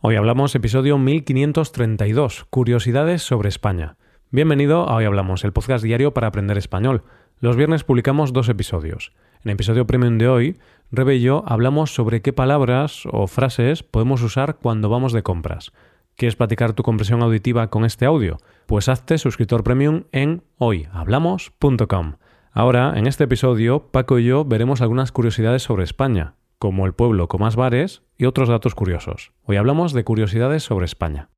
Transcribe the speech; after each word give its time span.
Hoy 0.00 0.14
hablamos 0.14 0.54
episodio 0.54 0.96
1532, 0.96 2.46
Curiosidades 2.50 3.20
sobre 3.22 3.48
España. 3.48 3.96
Bienvenido 4.30 4.88
a 4.88 4.94
Hoy 4.94 5.06
Hablamos, 5.06 5.42
el 5.42 5.52
podcast 5.52 5.82
diario 5.82 6.14
para 6.14 6.28
aprender 6.28 6.56
español. 6.56 7.02
Los 7.40 7.56
viernes 7.56 7.82
publicamos 7.82 8.32
dos 8.32 8.48
episodios. 8.48 9.12
En 9.42 9.50
el 9.50 9.54
episodio 9.54 9.88
premium 9.88 10.16
de 10.16 10.28
hoy, 10.28 10.58
Rebe 10.92 11.16
y 11.16 11.20
yo 11.22 11.42
hablamos 11.48 11.92
sobre 11.92 12.22
qué 12.22 12.32
palabras 12.32 13.06
o 13.10 13.26
frases 13.26 13.82
podemos 13.82 14.22
usar 14.22 14.58
cuando 14.62 14.88
vamos 14.88 15.12
de 15.12 15.24
compras. 15.24 15.72
¿Quieres 16.14 16.36
platicar 16.36 16.74
tu 16.74 16.84
compresión 16.84 17.20
auditiva 17.20 17.68
con 17.68 17.84
este 17.84 18.06
audio? 18.06 18.38
Pues 18.66 18.88
hazte 18.88 19.18
suscriptor 19.18 19.64
premium 19.64 20.04
en 20.12 20.44
hoyhablamos.com. 20.58 22.18
Ahora, 22.52 22.92
en 22.94 23.08
este 23.08 23.24
episodio, 23.24 23.88
Paco 23.90 24.20
y 24.20 24.26
yo 24.26 24.44
veremos 24.44 24.80
algunas 24.80 25.10
curiosidades 25.10 25.64
sobre 25.64 25.82
España, 25.82 26.34
como 26.58 26.86
el 26.86 26.92
pueblo 26.92 27.28
con 27.28 27.40
más 27.40 27.56
bares 27.56 28.02
y 28.16 28.24
otros 28.24 28.48
datos 28.48 28.74
curiosos. 28.74 29.32
Hoy 29.44 29.56
hablamos 29.56 29.92
de 29.92 30.04
curiosidades 30.04 30.62
sobre 30.62 30.86
España. 30.86 31.30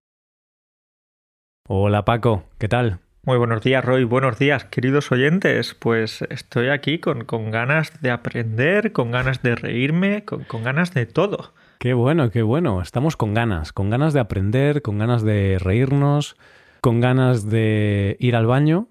Hola 1.69 2.05
Paco, 2.05 2.45
¿qué 2.59 2.69
tal? 2.69 3.01
Muy 3.23 3.37
buenos 3.37 3.63
días, 3.63 3.85
Roy. 3.85 4.05
Buenos 4.05 4.39
días, 4.39 4.65
queridos 4.65 5.13
oyentes. 5.13 5.75
Pues 5.75 6.23
estoy 6.31 6.69
aquí 6.69 6.99
con, 6.99 7.25
con 7.27 7.51
ganas 7.51 8.01
de 8.01 8.11
aprender, 8.11 8.93
con 8.93 9.11
ganas 9.11 9.43
de 9.43 9.55
reírme, 9.57 10.25
con, 10.25 10.45
con, 10.45 10.65
ganas 10.65 10.95
de 10.95 11.05
todo. 11.05 11.53
Qué 11.79 11.93
bueno, 11.93 12.31
qué 12.31 12.43
bueno. 12.43 12.81
Estamos 12.81 13.19
con 13.19 13.35
ganas, 13.35 13.75
con 13.75 13.91
ganas 13.91 14.15
de 14.15 14.21
aprender, 14.21 14.81
con 14.81 14.99
ganas 14.99 15.23
de 15.23 15.59
reírnos, 15.61 16.37
con 16.81 17.01
ganas 17.01 17.49
de 17.51 18.17
ir 18.21 18.37
al 18.37 18.47
baño. 18.47 18.89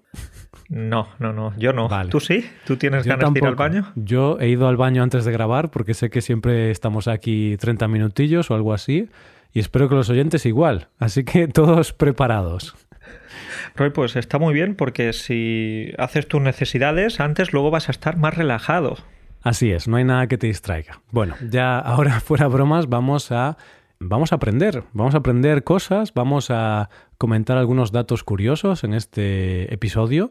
No, 0.70 1.08
no, 1.18 1.32
no, 1.32 1.52
yo 1.58 1.72
no. 1.72 1.88
¿Tú 2.08 2.20
sí? 2.20 2.48
¿Tú 2.64 2.76
tienes 2.76 3.04
ganas 3.04 3.32
de 3.34 3.40
ir 3.40 3.44
al 3.44 3.56
baño? 3.56 3.90
Yo 3.96 4.38
he 4.38 4.48
ido 4.48 4.68
al 4.68 4.76
baño 4.76 5.02
antes 5.02 5.24
de 5.24 5.32
grabar 5.32 5.72
porque 5.72 5.94
sé 5.94 6.10
que 6.10 6.20
siempre 6.22 6.70
estamos 6.70 7.08
aquí 7.08 7.56
30 7.58 7.88
minutillos 7.88 8.52
o 8.52 8.54
algo 8.54 8.72
así 8.72 9.08
y 9.52 9.58
espero 9.58 9.88
que 9.88 9.96
los 9.96 10.08
oyentes 10.10 10.46
igual. 10.46 10.86
Así 11.00 11.24
que 11.24 11.48
todos 11.52 11.92
preparados. 11.92 12.76
Roy, 13.74 13.90
pues 13.90 14.14
está 14.14 14.38
muy 14.38 14.54
bien 14.54 14.76
porque 14.76 15.12
si 15.12 15.92
haces 15.98 16.28
tus 16.28 16.40
necesidades 16.40 17.18
antes, 17.18 17.52
luego 17.52 17.72
vas 17.72 17.88
a 17.88 17.90
estar 17.90 18.16
más 18.16 18.36
relajado. 18.36 18.96
Así 19.42 19.72
es, 19.72 19.88
no 19.88 19.96
hay 19.96 20.04
nada 20.04 20.28
que 20.28 20.38
te 20.38 20.46
distraiga. 20.46 21.00
Bueno, 21.10 21.34
ya 21.50 21.80
ahora 21.80 22.20
fuera 22.20 22.46
bromas, 22.46 22.88
vamos 22.88 23.32
a 23.32 23.56
vamos 23.98 24.30
a 24.30 24.36
aprender, 24.36 24.84
vamos 24.92 25.16
a 25.16 25.18
aprender 25.18 25.64
cosas, 25.64 26.14
vamos 26.14 26.48
a 26.50 26.90
comentar 27.18 27.58
algunos 27.58 27.90
datos 27.90 28.22
curiosos 28.22 28.84
en 28.84 28.94
este 28.94 29.74
episodio 29.74 30.30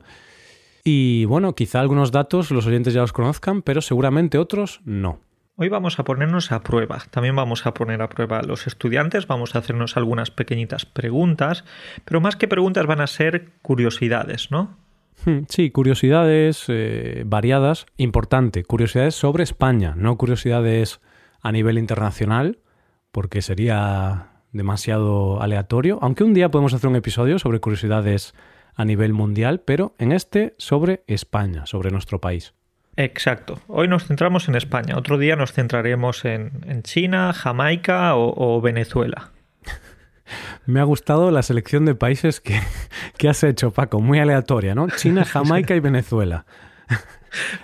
y 0.83 1.25
bueno, 1.25 1.55
quizá 1.55 1.79
algunos 1.79 2.11
datos 2.11 2.51
los 2.51 2.65
oyentes 2.65 2.93
ya 2.93 3.01
los 3.01 3.13
conozcan, 3.13 3.61
pero 3.61 3.81
seguramente 3.81 4.37
otros 4.37 4.81
no. 4.85 5.19
Hoy 5.61 5.67
vamos 5.67 5.99
a 5.99 6.05
ponernos 6.05 6.53
a 6.53 6.63
prueba. 6.63 6.99
También 7.11 7.35
vamos 7.35 7.65
a 7.65 7.73
poner 7.73 8.01
a 8.01 8.07
prueba 8.07 8.39
a 8.39 8.43
los 8.43 8.65
estudiantes, 8.65 9.27
vamos 9.27 9.55
a 9.55 9.59
hacernos 9.59 9.97
algunas 9.97 10.31
pequeñitas 10.31 10.85
preguntas, 10.85 11.65
pero 12.05 12.21
más 12.21 12.37
que 12.37 12.47
preguntas 12.47 12.85
van 12.85 13.01
a 13.01 13.07
ser 13.07 13.49
curiosidades, 13.61 14.51
¿no? 14.51 14.77
Hmm, 15.25 15.39
sí, 15.49 15.69
curiosidades 15.69 16.63
eh, 16.69 17.23
variadas. 17.25 17.87
Importante, 17.97 18.63
curiosidades 18.63 19.15
sobre 19.15 19.43
España, 19.43 19.95
no 19.97 20.17
curiosidades 20.17 21.01
a 21.41 21.51
nivel 21.51 21.77
internacional, 21.77 22.59
porque 23.11 23.41
sería 23.41 24.27
demasiado 24.53 25.41
aleatorio. 25.41 25.99
Aunque 26.01 26.23
un 26.23 26.33
día 26.33 26.51
podemos 26.51 26.73
hacer 26.73 26.89
un 26.89 26.95
episodio 26.95 27.37
sobre 27.37 27.59
curiosidades 27.59 28.33
a 28.75 28.85
nivel 28.85 29.13
mundial, 29.13 29.61
pero 29.61 29.93
en 29.99 30.11
este 30.11 30.55
sobre 30.57 31.03
España, 31.07 31.65
sobre 31.65 31.91
nuestro 31.91 32.19
país. 32.19 32.53
Exacto. 32.95 33.59
Hoy 33.67 33.87
nos 33.87 34.05
centramos 34.05 34.49
en 34.49 34.55
España. 34.55 34.97
Otro 34.97 35.17
día 35.17 35.35
nos 35.35 35.53
centraremos 35.53 36.25
en, 36.25 36.83
China, 36.83 37.31
Jamaica 37.33 38.15
o, 38.15 38.59
Venezuela. 38.61 39.31
Me 40.65 40.81
ha 40.81 40.83
gustado 40.83 41.31
la 41.31 41.41
selección 41.41 41.85
de 41.85 41.95
países 41.95 42.41
que, 42.41 42.59
que, 43.17 43.29
has 43.29 43.43
hecho, 43.43 43.71
Paco. 43.71 44.01
Muy 44.01 44.19
aleatoria, 44.19 44.75
¿no? 44.75 44.89
China, 44.89 45.23
Jamaica 45.33 45.75
y 45.75 45.79
Venezuela. 45.79 46.45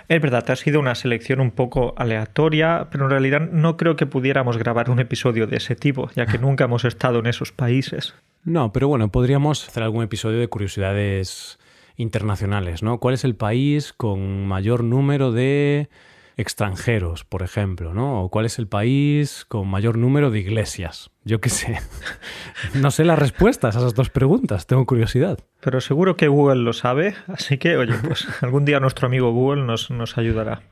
Es 0.08 0.22
verdad, 0.22 0.48
ha 0.50 0.56
sido 0.56 0.80
una 0.80 0.94
selección 0.94 1.40
un 1.40 1.50
poco 1.50 1.94
aleatoria, 1.96 2.88
pero 2.90 3.04
en 3.04 3.10
realidad 3.10 3.40
no 3.40 3.76
creo 3.76 3.96
que 3.96 4.06
pudiéramos 4.06 4.56
grabar 4.56 4.90
un 4.90 5.00
episodio 5.00 5.46
de 5.46 5.56
ese 5.56 5.76
tipo, 5.76 6.10
ya 6.14 6.26
que 6.26 6.38
nunca 6.38 6.64
hemos 6.64 6.84
estado 6.84 7.18
en 7.18 7.26
esos 7.26 7.52
países. 7.52 8.14
No, 8.46 8.72
pero 8.72 8.86
bueno, 8.86 9.10
podríamos 9.10 9.66
hacer 9.66 9.82
algún 9.82 10.04
episodio 10.04 10.38
de 10.38 10.46
curiosidades 10.46 11.58
internacionales, 11.96 12.80
¿no? 12.80 13.00
¿Cuál 13.00 13.14
es 13.14 13.24
el 13.24 13.34
país 13.34 13.92
con 13.92 14.46
mayor 14.46 14.84
número 14.84 15.32
de 15.32 15.88
extranjeros, 16.36 17.24
por 17.24 17.42
ejemplo, 17.42 17.92
¿no? 17.92 18.22
O 18.22 18.28
cuál 18.28 18.46
es 18.46 18.60
el 18.60 18.68
país 18.68 19.44
con 19.48 19.66
mayor 19.66 19.98
número 19.98 20.30
de 20.30 20.38
iglesias. 20.38 21.10
Yo 21.24 21.40
qué 21.40 21.48
sé. 21.48 21.80
No 22.74 22.92
sé 22.92 23.04
las 23.04 23.18
respuestas 23.18 23.74
a 23.74 23.80
esas 23.80 23.94
dos 23.94 24.10
preguntas, 24.10 24.66
tengo 24.66 24.86
curiosidad. 24.86 25.40
Pero 25.60 25.80
seguro 25.80 26.16
que 26.16 26.28
Google 26.28 26.62
lo 26.62 26.72
sabe, 26.72 27.14
así 27.26 27.58
que, 27.58 27.76
oye, 27.76 27.94
pues 27.94 28.26
algún 28.42 28.64
día 28.64 28.78
nuestro 28.78 29.06
amigo 29.08 29.32
Google 29.32 29.64
nos, 29.64 29.90
nos 29.90 30.18
ayudará. 30.18 30.62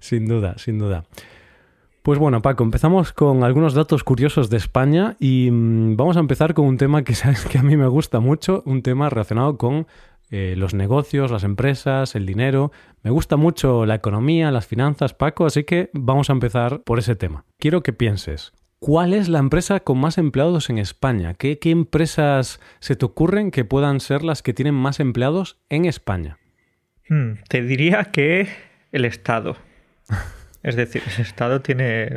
Sin 0.00 0.26
duda, 0.26 0.56
sin 0.56 0.78
duda. 0.78 1.04
Pues 2.08 2.18
bueno, 2.18 2.40
Paco, 2.40 2.64
empezamos 2.64 3.12
con 3.12 3.44
algunos 3.44 3.74
datos 3.74 4.02
curiosos 4.02 4.48
de 4.48 4.56
España 4.56 5.18
y 5.20 5.50
mm, 5.50 5.94
vamos 5.94 6.16
a 6.16 6.20
empezar 6.20 6.54
con 6.54 6.64
un 6.64 6.78
tema 6.78 7.04
que 7.04 7.14
sabes 7.14 7.44
que 7.44 7.58
a 7.58 7.62
mí 7.62 7.76
me 7.76 7.86
gusta 7.86 8.18
mucho, 8.18 8.62
un 8.64 8.80
tema 8.80 9.10
relacionado 9.10 9.58
con 9.58 9.86
eh, 10.30 10.54
los 10.56 10.72
negocios, 10.72 11.30
las 11.30 11.44
empresas, 11.44 12.14
el 12.14 12.24
dinero. 12.24 12.72
Me 13.02 13.10
gusta 13.10 13.36
mucho 13.36 13.84
la 13.84 13.96
economía, 13.96 14.50
las 14.50 14.66
finanzas, 14.66 15.12
Paco, 15.12 15.44
así 15.44 15.64
que 15.64 15.90
vamos 15.92 16.30
a 16.30 16.32
empezar 16.32 16.80
por 16.82 16.98
ese 16.98 17.14
tema. 17.14 17.44
Quiero 17.58 17.82
que 17.82 17.92
pienses, 17.92 18.54
¿cuál 18.78 19.12
es 19.12 19.28
la 19.28 19.40
empresa 19.40 19.80
con 19.80 19.98
más 19.98 20.16
empleados 20.16 20.70
en 20.70 20.78
España? 20.78 21.34
¿Qué, 21.34 21.58
qué 21.58 21.72
empresas 21.72 22.58
se 22.80 22.96
te 22.96 23.04
ocurren 23.04 23.50
que 23.50 23.66
puedan 23.66 24.00
ser 24.00 24.24
las 24.24 24.42
que 24.42 24.54
tienen 24.54 24.74
más 24.74 24.98
empleados 24.98 25.58
en 25.68 25.84
España? 25.84 26.38
Hmm, 27.10 27.32
te 27.50 27.60
diría 27.60 28.04
que 28.04 28.48
el 28.92 29.04
Estado. 29.04 29.56
Es 30.62 30.76
decir, 30.76 31.02
el 31.14 31.22
Estado 31.22 31.60
tiene 31.60 32.10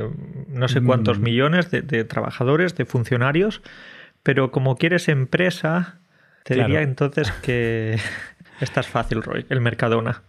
no 0.48 0.68
sé 0.68 0.82
cuántos 0.82 1.20
mm. 1.20 1.24
millones 1.24 1.72
de, 1.72 2.04
trabajadores, 2.04 2.76
de 2.76 2.86
funcionarios, 2.86 3.62
pero 4.24 4.52
como 4.52 4.76
quieres 4.76 5.08
empresa, 5.10 6.00
te 6.44 6.56
diría 6.56 6.82
entonces 6.82 7.32
que 7.44 7.98
esta 8.60 8.80
es 8.80 8.88
fácil, 8.88 9.22
Roy, 9.22 9.46
el 9.50 9.62
Mercadona. 9.62 10.24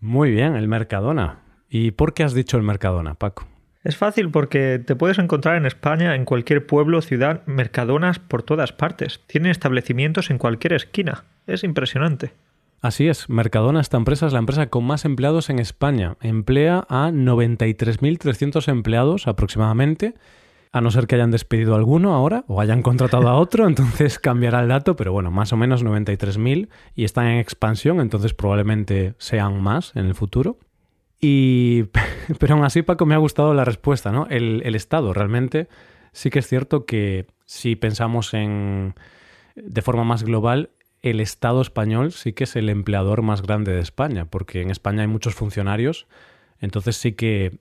Muy 0.00 0.30
bien, 0.30 0.54
el 0.54 0.68
Mercadona. 0.68 1.40
¿Y 1.68 1.90
por 1.90 2.14
qué 2.14 2.22
has 2.22 2.32
dicho 2.32 2.56
el 2.56 2.62
Mercadona, 2.62 3.14
Paco? 3.14 3.46
Es 3.84 3.96
fácil 3.96 4.30
porque 4.30 4.80
te 4.84 4.96
puedes 4.96 5.18
encontrar 5.18 5.56
en 5.56 5.66
España, 5.66 6.14
en 6.14 6.24
cualquier 6.24 6.66
pueblo, 6.66 7.00
ciudad, 7.00 7.42
Mercadonas 7.46 8.18
por 8.18 8.42
todas 8.42 8.72
partes. 8.72 9.20
Tienen 9.26 9.50
establecimientos 9.50 10.30
en 10.30 10.38
cualquier 10.38 10.74
esquina. 10.74 11.24
Es 11.46 11.64
impresionante. 11.64 12.32
Así 12.80 13.08
es, 13.08 13.28
Mercadona, 13.28 13.80
esta 13.80 13.96
empresa 13.96 14.26
es 14.26 14.32
la 14.32 14.38
empresa 14.38 14.68
con 14.68 14.84
más 14.84 15.04
empleados 15.04 15.50
en 15.50 15.58
España. 15.58 16.16
Emplea 16.20 16.86
a 16.88 17.10
93.300 17.10 18.68
empleados 18.68 19.26
aproximadamente, 19.26 20.14
a 20.70 20.80
no 20.80 20.92
ser 20.92 21.08
que 21.08 21.16
hayan 21.16 21.32
despedido 21.32 21.74
a 21.74 21.78
alguno 21.78 22.14
ahora 22.14 22.44
o 22.46 22.60
hayan 22.60 22.82
contratado 22.82 23.28
a 23.28 23.34
otro, 23.34 23.66
entonces 23.68 24.20
cambiará 24.20 24.60
el 24.60 24.68
dato, 24.68 24.94
pero 24.94 25.12
bueno, 25.12 25.32
más 25.32 25.52
o 25.52 25.56
menos 25.56 25.84
93.000 25.84 26.68
y 26.94 27.04
están 27.04 27.26
en 27.26 27.38
expansión, 27.38 28.00
entonces 28.00 28.32
probablemente 28.32 29.14
sean 29.18 29.60
más 29.60 29.96
en 29.96 30.06
el 30.06 30.14
futuro. 30.14 30.58
Y, 31.20 31.84
pero 32.38 32.54
aún 32.54 32.64
así, 32.64 32.82
Paco, 32.82 33.06
me 33.06 33.16
ha 33.16 33.18
gustado 33.18 33.54
la 33.54 33.64
respuesta, 33.64 34.12
¿no? 34.12 34.28
El, 34.30 34.62
el 34.64 34.76
Estado 34.76 35.12
realmente 35.12 35.68
sí 36.12 36.30
que 36.30 36.38
es 36.38 36.46
cierto 36.46 36.86
que 36.86 37.26
si 37.44 37.74
pensamos 37.74 38.34
en 38.34 38.94
de 39.56 39.82
forma 39.82 40.04
más 40.04 40.22
global, 40.22 40.70
el 41.02 41.20
Estado 41.20 41.62
español 41.62 42.12
sí 42.12 42.32
que 42.32 42.44
es 42.44 42.56
el 42.56 42.68
empleador 42.68 43.22
más 43.22 43.42
grande 43.42 43.72
de 43.72 43.80
España, 43.80 44.24
porque 44.24 44.62
en 44.62 44.70
España 44.70 45.02
hay 45.02 45.08
muchos 45.08 45.34
funcionarios, 45.34 46.06
entonces 46.60 46.96
sí 46.96 47.12
que 47.12 47.58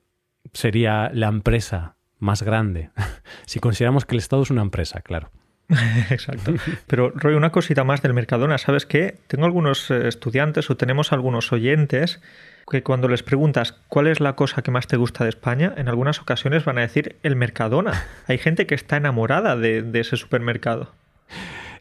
sería 0.53 1.11
la 1.13 1.27
empresa 1.27 1.95
más 2.19 2.43
grande, 2.43 2.89
si 3.45 3.59
consideramos 3.59 4.05
que 4.05 4.15
el 4.15 4.19
Estado 4.19 4.43
es 4.43 4.49
una 4.49 4.61
empresa, 4.61 5.01
claro. 5.01 5.31
Exacto. 6.09 6.53
Pero 6.87 7.11
Roy, 7.11 7.35
una 7.35 7.51
cosita 7.51 7.83
más 7.83 8.01
del 8.01 8.13
Mercadona, 8.13 8.57
¿sabes 8.57 8.85
qué? 8.85 9.17
Tengo 9.27 9.45
algunos 9.45 9.91
eh, 9.91 10.07
estudiantes 10.07 10.69
o 10.69 10.77
tenemos 10.77 11.11
algunos 11.11 11.51
oyentes 11.51 12.21
que 12.69 12.83
cuando 12.83 13.07
les 13.07 13.23
preguntas 13.23 13.73
cuál 13.87 14.07
es 14.07 14.19
la 14.19 14.33
cosa 14.33 14.61
que 14.61 14.71
más 14.71 14.87
te 14.87 14.97
gusta 14.97 15.23
de 15.23 15.29
España, 15.29 15.73
en 15.77 15.87
algunas 15.87 16.21
ocasiones 16.21 16.65
van 16.65 16.77
a 16.77 16.81
decir 16.81 17.17
el 17.23 17.35
Mercadona. 17.35 18.05
Hay 18.27 18.37
gente 18.37 18.65
que 18.65 18.75
está 18.75 18.97
enamorada 18.97 19.55
de, 19.55 19.81
de 19.81 19.99
ese 19.99 20.17
supermercado. 20.17 20.93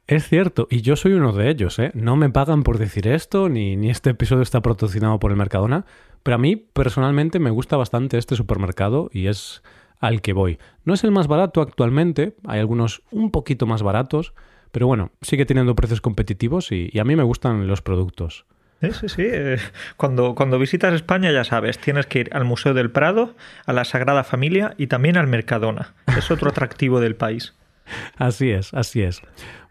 Es 0.07 0.29
cierto, 0.29 0.69
y 0.71 0.83
yo 0.83 0.95
soy 0.95 1.15
uno 1.15 1.33
de 1.33 1.51
ellos, 1.51 1.81
¿eh? 1.81 1.91
No 1.95 2.15
me 2.15 2.31
pagan 2.31 2.63
por 2.63 2.79
decir 2.79 3.09
esto, 3.09 3.49
ni, 3.49 3.77
ni 3.77 3.91
este 3.91 4.11
episodio 4.11 4.43
está 4.43 4.63
patrocinado 4.63 5.19
por 5.19 5.33
el 5.33 5.37
Mercadona, 5.37 5.85
pero 6.23 6.37
a 6.37 6.39
mí 6.39 6.55
personalmente 6.55 7.41
me 7.41 7.51
gusta 7.51 7.77
bastante 7.77 8.17
este 8.17 8.37
supermercado 8.37 9.11
y 9.13 9.27
es 9.27 9.65
al 9.99 10.23
que 10.23 10.33
voy. 10.33 10.59
No 10.85 10.95
es 10.95 11.03
el 11.03 11.11
más 11.11 11.27
barato 11.27 11.61
actualmente, 11.61 12.37
hay 12.47 12.61
algunos 12.61 13.03
un 13.11 13.33
poquito 13.33 13.67
más 13.67 13.83
baratos, 13.83 14.33
pero 14.71 14.87
bueno, 14.87 15.11
sigue 15.23 15.45
teniendo 15.45 15.75
precios 15.75 16.01
competitivos 16.01 16.71
y, 16.71 16.97
a 16.99 17.05
mí 17.05 17.17
me 17.17 17.23
gustan 17.23 17.67
los 17.67 17.83
productos. 17.83 18.45
Sí, 18.83 18.91
sí, 18.93 19.09
sí. 19.09 19.23
Eh, 19.25 19.59
cuando, 19.97 20.35
cuando 20.35 20.59
visitas 20.59 20.95
España 20.95 21.33
ya 21.33 21.45
sabes, 21.45 21.79
tienes 21.79 22.07
que 22.07 22.21
ir 22.21 22.31
al 22.33 22.45
Museo 22.45 22.75
del 22.75 22.91
Prado, 22.91 23.35
a 23.65 23.73
la 23.73 23.85
Sagrada 23.85 24.23
Familia 24.23 24.75
y 24.77 24.87
también 24.87 25.17
al 25.17 25.27
Mercadona. 25.27 25.95
Es 26.17 26.31
otro 26.31 26.51
atractivo 26.51 27.01
del 27.01 27.17
país. 27.17 27.55
así 28.17 28.51
es, 28.51 28.75
así 28.75 29.03
es. 29.03 29.23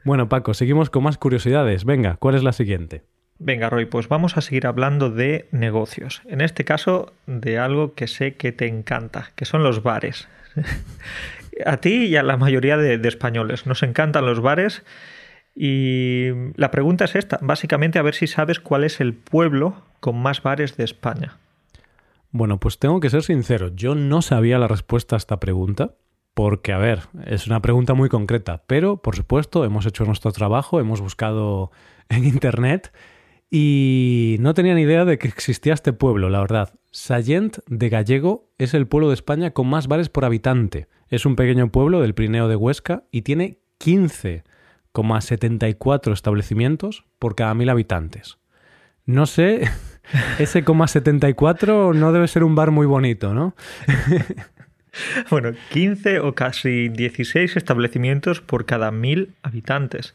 Bueno, 0.04 0.30
Paco, 0.30 0.54
seguimos 0.54 0.90
con 0.90 1.04
más 1.04 1.18
curiosidades. 1.18 1.86
Venga, 1.86 2.16
¿cuál 2.18 2.36
es 2.36 2.44
la 2.44 2.54
siguiente? 2.54 3.04
Venga, 3.38 3.70
Roy, 3.70 3.86
pues 3.86 4.08
vamos 4.08 4.38
a 4.38 4.42
seguir 4.42 4.66
hablando 4.66 5.10
de 5.10 5.48
negocios. 5.52 6.22
En 6.26 6.42
este 6.42 6.64
caso, 6.64 7.14
de 7.26 7.58
algo 7.58 7.94
que 7.94 8.08
sé 8.08 8.36
que 8.36 8.52
te 8.52 8.68
encanta, 8.68 9.32
que 9.36 9.46
son 9.46 9.64
los 9.64 9.84
bares. 9.84 10.28
a 11.66 11.78
ti 11.78 12.06
y 12.06 12.16
a 12.16 12.24
la 12.24 12.38
mayoría 12.38 12.78
de, 12.78 12.98
de 12.98 13.08
españoles 13.08 13.66
nos 13.66 13.84
encantan 13.84 14.26
los 14.26 14.42
bares. 14.42 14.84
Y 15.56 16.30
la 16.56 16.72
pregunta 16.72 17.06
es 17.06 17.16
esta, 17.16 17.40
básicamente 17.42 17.98
a 17.98 18.02
ver 18.02 18.14
si 18.14 18.28
sabes 18.28 18.60
cuál 18.60 18.84
es 18.84 19.00
el 19.00 19.14
pueblo 19.14 19.84
con 20.00 20.22
más 20.22 20.44
bares 20.44 20.78
de 20.78 20.84
España. 20.84 21.38
Bueno, 22.32 22.60
pues 22.60 22.80
tengo 22.80 23.00
que 23.00 23.10
ser 23.10 23.24
sincero, 23.24 23.74
yo 23.74 23.96
no 23.96 24.22
sabía 24.22 24.60
la 24.60 24.68
respuesta 24.68 25.16
a 25.16 25.18
esta 25.18 25.40
pregunta, 25.40 25.92
porque, 26.36 26.72
a 26.74 26.78
ver, 26.78 27.02
es 27.26 27.48
una 27.48 27.62
pregunta 27.62 27.96
muy 27.96 28.10
concreta, 28.10 28.64
pero, 28.68 28.98
por 28.98 29.16
supuesto, 29.16 29.64
hemos 29.64 29.86
hecho 29.86 30.04
nuestro 30.04 30.34
trabajo, 30.34 30.82
hemos 30.82 31.00
buscado 31.00 31.72
en 32.10 32.26
Internet 32.26 32.92
y 33.50 34.36
no 34.42 34.54
tenía 34.54 34.76
ni 34.76 34.82
idea 34.82 35.06
de 35.06 35.18
que 35.18 35.30
existía 35.30 35.74
este 35.74 35.94
pueblo, 35.94 36.30
la 36.30 36.42
verdad. 36.42 36.74
Sallent 36.92 37.60
de 37.68 37.88
Gallego 37.88 38.50
es 38.58 38.74
el 38.74 38.86
pueblo 38.86 39.08
de 39.08 39.14
España 39.14 39.52
con 39.52 39.68
más 39.68 39.88
bares 39.88 40.10
por 40.10 40.26
habitante. 40.26 40.90
Es 41.08 41.26
un 41.26 41.38
pequeño 41.38 41.72
pueblo 41.72 42.02
del 42.02 42.14
Pirineo 42.14 42.50
de 42.50 42.58
Huesca 42.58 43.06
y 43.12 43.22
tiene 43.22 43.60
15,74 43.80 46.12
establecimientos 46.12 47.06
por 47.18 47.36
cada 47.36 47.54
mil 47.54 47.70
habitantes. 47.70 48.40
No 49.06 49.26
sé, 49.26 49.70
ese 50.40 50.66
74 50.66 51.94
no 51.94 52.12
debe 52.12 52.28
ser 52.28 52.44
un 52.44 52.56
bar 52.56 52.72
muy 52.72 52.88
bonito, 52.88 53.34
¿no? 53.34 53.56
bueno, 55.30 55.52
15 55.72 56.20
o 56.20 56.34
casi 56.34 56.90
16 56.90 57.56
establecimientos 57.56 58.42
por 58.42 58.66
cada 58.66 58.92
mil 58.92 59.36
habitantes. 59.44 60.14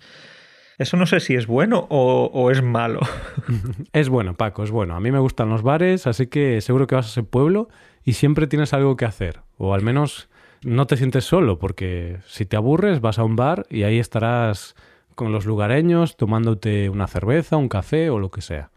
Eso 0.79 0.97
no 0.97 1.05
sé 1.05 1.21
si 1.21 1.35
es 1.35 1.47
bueno 1.47 1.87
o, 1.91 2.51
es 2.51 2.63
malo. 2.63 3.01
Es 3.93 4.09
bueno, 4.09 4.35
Paco, 4.35 4.65
es 4.65 4.71
bueno. 4.71 4.97
A 4.97 5.01
mí 5.01 5.11
me 5.11 5.19
gustan 5.19 5.51
los 5.51 5.63
bares, 5.63 6.07
así 6.07 6.29
que 6.29 6.63
seguro 6.63 6.87
que 6.87 6.95
vas 6.95 7.07
a 7.07 7.11
ese 7.11 7.23
pueblo 7.23 7.69
y 8.03 8.15
siempre 8.15 8.47
tienes 8.47 8.73
algo 8.73 8.97
que 8.97 9.05
hacer. 9.05 9.41
O 9.59 9.75
al 9.75 9.83
menos 9.83 10.31
no 10.63 10.87
te 10.87 10.97
sientes 10.97 11.25
solo, 11.25 11.59
porque 11.59 12.19
si 12.27 12.47
te 12.47 12.57
aburres 12.57 13.03
vas 13.03 13.19
a 13.19 13.25
un 13.25 13.37
bar 13.37 13.67
y 13.69 13.83
ahí 13.83 13.99
estarás 13.99 14.75
con 15.15 15.33
los 15.33 15.45
lugareños 15.45 16.17
tomándote 16.17 16.89
una 16.89 17.07
cerveza, 17.07 17.59
un 17.59 17.69
café 17.69 18.09
o 18.09 18.19
lo 18.19 18.31
que 18.31 18.41
sea. 18.41 18.71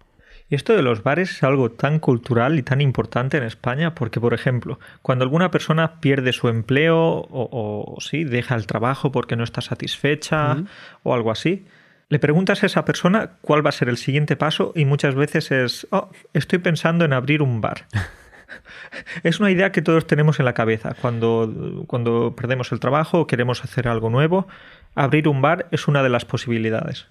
Y 0.50 0.56
esto 0.56 0.76
de 0.76 0.82
los 0.82 1.04
bares 1.04 1.32
es 1.32 1.44
algo 1.44 1.72
tan 1.72 2.00
cultural 2.00 2.60
y 2.60 2.64
tan 2.64 2.82
importante 2.82 3.38
en 3.38 3.44
España 3.44 3.96
porque, 3.96 4.20
por 4.20 4.34
ejemplo, 4.34 4.80
cuando 5.02 5.24
alguna 5.24 5.52
persona 5.52 6.00
pierde 6.00 6.34
su 6.34 6.50
empleo 6.50 7.28
o, 7.30 7.98
sí, 8.00 8.24
deja 8.24 8.56
el 8.56 8.68
trabajo 8.68 9.12
porque 9.12 9.36
no 9.36 9.44
está 9.44 9.62
satisfecha 9.62 10.58
o 11.04 11.14
algo 11.14 11.32
así, 11.32 11.66
le 12.10 12.20
preguntas 12.20 12.62
a 12.62 12.68
esa 12.68 12.86
persona 12.86 13.32
cuál 13.42 13.66
va 13.66 13.70
a 13.70 13.74
ser 13.74 13.90
el 13.90 13.98
siguiente 13.98 14.36
paso 14.36 14.72
y 14.76 14.86
muchas 14.86 15.16
veces 15.16 15.52
es, 15.52 15.88
oh, 15.90 16.12
estoy 16.34 16.60
pensando 16.60 17.06
en 17.06 17.14
abrir 17.14 17.42
un 17.42 17.60
bar. 17.62 17.88
es 19.24 19.40
una 19.40 19.50
idea 19.50 19.72
que 19.72 19.82
todos 19.82 20.06
tenemos 20.06 20.40
en 20.40 20.46
la 20.46 20.54
cabeza. 20.54 20.96
Cuando, 21.02 21.84
cuando 21.88 22.36
perdemos 22.36 22.72
el 22.72 22.80
trabajo 22.80 23.22
o 23.22 23.28
queremos 23.28 23.64
hacer 23.64 23.88
algo 23.88 24.10
nuevo, 24.10 24.48
abrir 24.94 25.28
un 25.28 25.42
bar 25.42 25.68
es 25.72 25.88
una 25.88 26.04
de 26.04 26.10
las 26.10 26.26
posibilidades. 26.26 27.08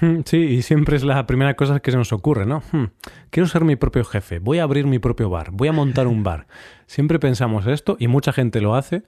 Hmm, 0.00 0.20
sí, 0.24 0.38
y 0.38 0.62
siempre 0.62 0.96
es 0.96 1.04
la 1.04 1.26
primera 1.26 1.54
cosa 1.54 1.80
que 1.80 1.90
se 1.90 1.96
nos 1.96 2.12
ocurre, 2.12 2.46
¿no? 2.46 2.62
Hmm, 2.72 2.84
quiero 3.30 3.46
ser 3.48 3.64
mi 3.64 3.76
propio 3.76 4.04
jefe, 4.04 4.38
voy 4.38 4.58
a 4.58 4.62
abrir 4.62 4.86
mi 4.86 4.98
propio 4.98 5.30
bar, 5.30 5.50
voy 5.52 5.68
a 5.68 5.72
montar 5.72 6.06
un 6.06 6.22
bar. 6.22 6.46
Siempre 6.86 7.18
pensamos 7.18 7.66
esto 7.66 7.96
y 7.98 8.08
mucha 8.08 8.32
gente 8.32 8.60
lo 8.60 8.74
hace 8.74 9.02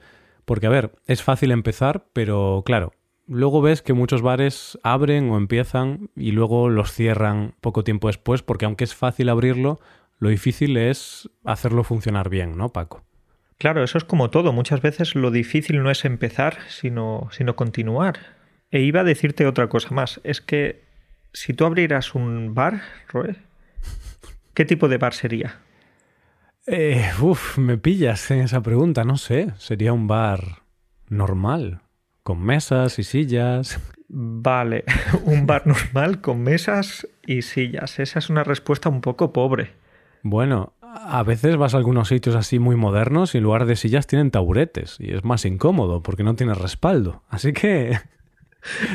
porque, 0.45 0.67
a 0.67 0.71
ver, 0.71 0.93
es 1.07 1.23
fácil 1.23 1.51
empezar, 1.53 2.07
pero 2.13 2.63
claro, 2.67 2.93
luego 3.27 3.63
ves 3.63 3.83
que 3.83 3.93
muchos 3.93 4.23
bares 4.23 4.79
abren 4.83 5.31
o 5.31 5.37
empiezan 5.37 6.11
y 6.17 6.33
luego 6.33 6.69
los 6.69 6.93
cierran 6.93 7.55
poco 7.61 7.85
tiempo 7.85 8.09
después, 8.09 8.43
porque 8.43 8.65
aunque 8.65 8.85
es 8.85 8.95
fácil 8.95 9.29
abrirlo, 9.29 9.81
lo 10.19 10.29
difícil 10.29 10.77
es 10.77 11.31
hacerlo 11.45 11.85
funcionar 11.85 12.29
bien, 12.29 12.57
¿no, 12.57 12.69
Paco? 12.69 13.05
Claro, 13.59 13.85
eso 13.85 13.97
es 13.97 14.05
como 14.05 14.31
todo. 14.31 14.53
Muchas 14.53 14.83
veces 14.83 15.15
lo 15.15 15.31
difícil 15.31 15.83
no 15.83 15.91
es 15.91 16.05
empezar, 16.05 16.59
sino, 16.69 17.29
sino 17.31 17.55
continuar. 17.55 18.19
E 18.73 18.81
iba 18.81 19.01
a 19.01 19.05
decirte 19.05 19.47
otra 19.47 19.69
cosa 19.69 19.91
más. 19.95 20.21
Es 20.25 20.41
que 20.41 20.83
si 21.33 21.53
tú 21.53 21.67
abrieras 21.67 22.15
un 22.15 22.55
bar, 22.55 22.81
Roe, 23.09 23.37
¿qué 24.55 24.65
tipo 24.65 24.89
de 24.89 24.97
bar 24.97 25.13
sería? 25.13 25.61
Eh, 26.67 27.11
uf, 27.21 27.59
me 27.59 27.77
pillas 27.77 28.31
en 28.31 28.41
esa 28.41 28.63
pregunta, 28.63 29.05
no 29.05 29.19
sé. 29.19 29.53
Sería 29.59 29.93
un 29.93 30.07
bar 30.07 30.63
normal 31.09 31.83
con 32.23 32.43
mesas 32.43 32.99
y 32.99 33.05
sillas. 33.05 33.79
Vale, 34.09 34.85
un 35.25 35.47
bar 35.47 35.67
normal 35.67 36.23
con 36.23 36.43
mesas 36.43 37.07
y 37.27 37.43
sillas. 37.43 37.99
Esa 37.99 38.19
es 38.21 38.31
una 38.31 38.43
respuesta 38.43 38.89
un 38.89 39.03
poco 39.03 39.35
pobre. 39.35 39.73
Bueno, 40.23 40.73
a 40.81 41.23
veces 41.25 41.57
vas 41.57 41.75
a 41.75 41.79
algunos 41.79 42.09
sitios 42.09 42.37
así 42.37 42.59
muy 42.59 42.77
modernos 42.77 43.35
y 43.35 43.39
en 43.39 43.45
lugar 43.45 43.67
de 43.67 43.77
sillas 43.77 44.07
tienen 44.07 44.31
taburetes 44.31 44.97
y 44.99 45.13
es 45.13 45.25
más 45.25 45.45
incómodo 45.45 46.03
porque 46.03 46.23
no 46.23 46.37
tienes 46.37 46.59
respaldo. 46.59 47.23
Así 47.29 47.53
que 47.53 47.99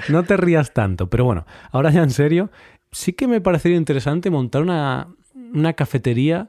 no 0.09 0.23
te 0.23 0.37
rías 0.37 0.73
tanto. 0.73 1.09
Pero 1.09 1.25
bueno, 1.25 1.45
ahora 1.71 1.91
ya 1.91 2.03
en 2.03 2.11
serio, 2.11 2.51
sí 2.91 3.13
que 3.13 3.27
me 3.27 3.41
parecería 3.41 3.77
interesante 3.77 4.29
montar 4.29 4.61
una, 4.61 5.09
una 5.53 5.73
cafetería 5.73 6.47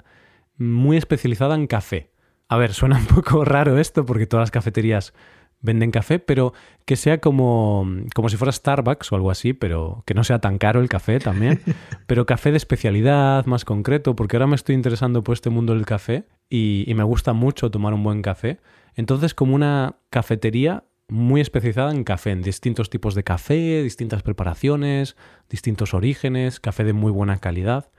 muy 0.56 0.96
especializada 0.96 1.54
en 1.54 1.66
café. 1.66 2.10
A 2.48 2.56
ver, 2.56 2.72
suena 2.72 2.98
un 2.98 3.06
poco 3.06 3.44
raro 3.46 3.78
esto 3.78 4.04
porque 4.04 4.26
todas 4.26 4.42
las 4.42 4.50
cafeterías 4.50 5.12
venden 5.60 5.90
café, 5.90 6.18
pero 6.20 6.52
que 6.84 6.96
sea 6.96 7.18
como, 7.18 7.84
como 8.14 8.28
si 8.28 8.36
fuera 8.36 8.52
Starbucks 8.52 9.10
o 9.10 9.16
algo 9.16 9.30
así, 9.30 9.54
pero 9.54 10.04
que 10.06 10.14
no 10.14 10.22
sea 10.22 10.38
tan 10.38 10.56
caro 10.58 10.80
el 10.80 10.88
café 10.88 11.18
también, 11.18 11.60
pero 12.06 12.26
café 12.26 12.52
de 12.52 12.56
especialidad, 12.58 13.44
más 13.46 13.64
concreto, 13.64 14.14
porque 14.14 14.36
ahora 14.36 14.46
me 14.46 14.54
estoy 14.54 14.76
interesando 14.76 15.24
por 15.24 15.34
este 15.34 15.50
mundo 15.50 15.74
del 15.74 15.84
café 15.84 16.24
y, 16.48 16.84
y 16.86 16.94
me 16.94 17.02
gusta 17.02 17.32
mucho 17.32 17.70
tomar 17.70 17.92
un 17.92 18.04
buen 18.04 18.22
café. 18.22 18.60
Entonces, 18.94 19.34
como 19.34 19.54
una 19.54 19.96
cafetería 20.10 20.84
muy 21.08 21.40
especializada 21.40 21.90
en 21.90 22.04
café, 22.04 22.30
en 22.30 22.42
distintos 22.42 22.90
tipos 22.90 23.14
de 23.14 23.24
café, 23.24 23.82
distintas 23.82 24.22
preparaciones, 24.22 25.16
distintos 25.48 25.94
orígenes, 25.94 26.60
café 26.60 26.84
de 26.84 26.92
muy 26.92 27.10
buena 27.10 27.38
calidad. 27.38 27.90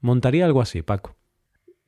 Montaría 0.00 0.44
algo 0.44 0.62
así, 0.62 0.82
Paco. 0.82 1.16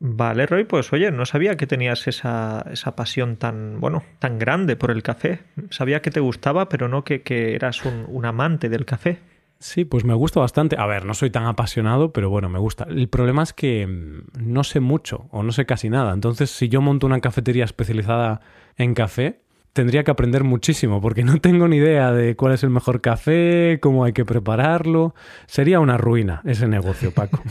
Vale, 0.00 0.46
Roy, 0.46 0.64
pues 0.64 0.92
oye, 0.92 1.10
no 1.10 1.24
sabía 1.24 1.56
que 1.56 1.66
tenías 1.66 2.06
esa, 2.08 2.66
esa 2.70 2.96
pasión 2.96 3.36
tan, 3.36 3.80
bueno, 3.80 4.02
tan 4.18 4.38
grande 4.38 4.76
por 4.76 4.90
el 4.90 5.02
café. 5.02 5.40
Sabía 5.70 6.02
que 6.02 6.10
te 6.10 6.20
gustaba, 6.20 6.68
pero 6.68 6.88
no 6.88 7.04
que, 7.04 7.22
que 7.22 7.54
eras 7.54 7.84
un, 7.84 8.04
un, 8.08 8.26
amante 8.26 8.68
del 8.68 8.84
café. 8.84 9.20
Sí, 9.60 9.84
pues 9.84 10.04
me 10.04 10.12
gusta 10.12 10.40
bastante. 10.40 10.76
A 10.78 10.86
ver, 10.86 11.06
no 11.06 11.14
soy 11.14 11.30
tan 11.30 11.46
apasionado, 11.46 12.12
pero 12.12 12.28
bueno, 12.28 12.48
me 12.50 12.58
gusta. 12.58 12.84
El 12.84 13.08
problema 13.08 13.44
es 13.44 13.52
que 13.52 13.86
mm, 13.86 14.24
no 14.36 14.64
sé 14.64 14.80
mucho 14.80 15.28
o 15.30 15.42
no 15.42 15.52
sé 15.52 15.64
casi 15.64 15.88
nada. 15.88 16.12
Entonces, 16.12 16.50
si 16.50 16.68
yo 16.68 16.82
monto 16.82 17.06
una 17.06 17.20
cafetería 17.20 17.64
especializada 17.64 18.40
en 18.76 18.94
café, 18.94 19.43
tendría 19.74 20.04
que 20.04 20.10
aprender 20.10 20.44
muchísimo 20.44 21.02
porque 21.02 21.24
no 21.24 21.38
tengo 21.40 21.68
ni 21.68 21.76
idea 21.76 22.12
de 22.12 22.36
cuál 22.36 22.54
es 22.54 22.62
el 22.62 22.70
mejor 22.70 23.02
café, 23.02 23.78
cómo 23.82 24.04
hay 24.04 24.14
que 24.14 24.24
prepararlo. 24.24 25.14
Sería 25.46 25.80
una 25.80 25.98
ruina 25.98 26.40
ese 26.44 26.66
negocio, 26.66 27.12
Paco. 27.12 27.42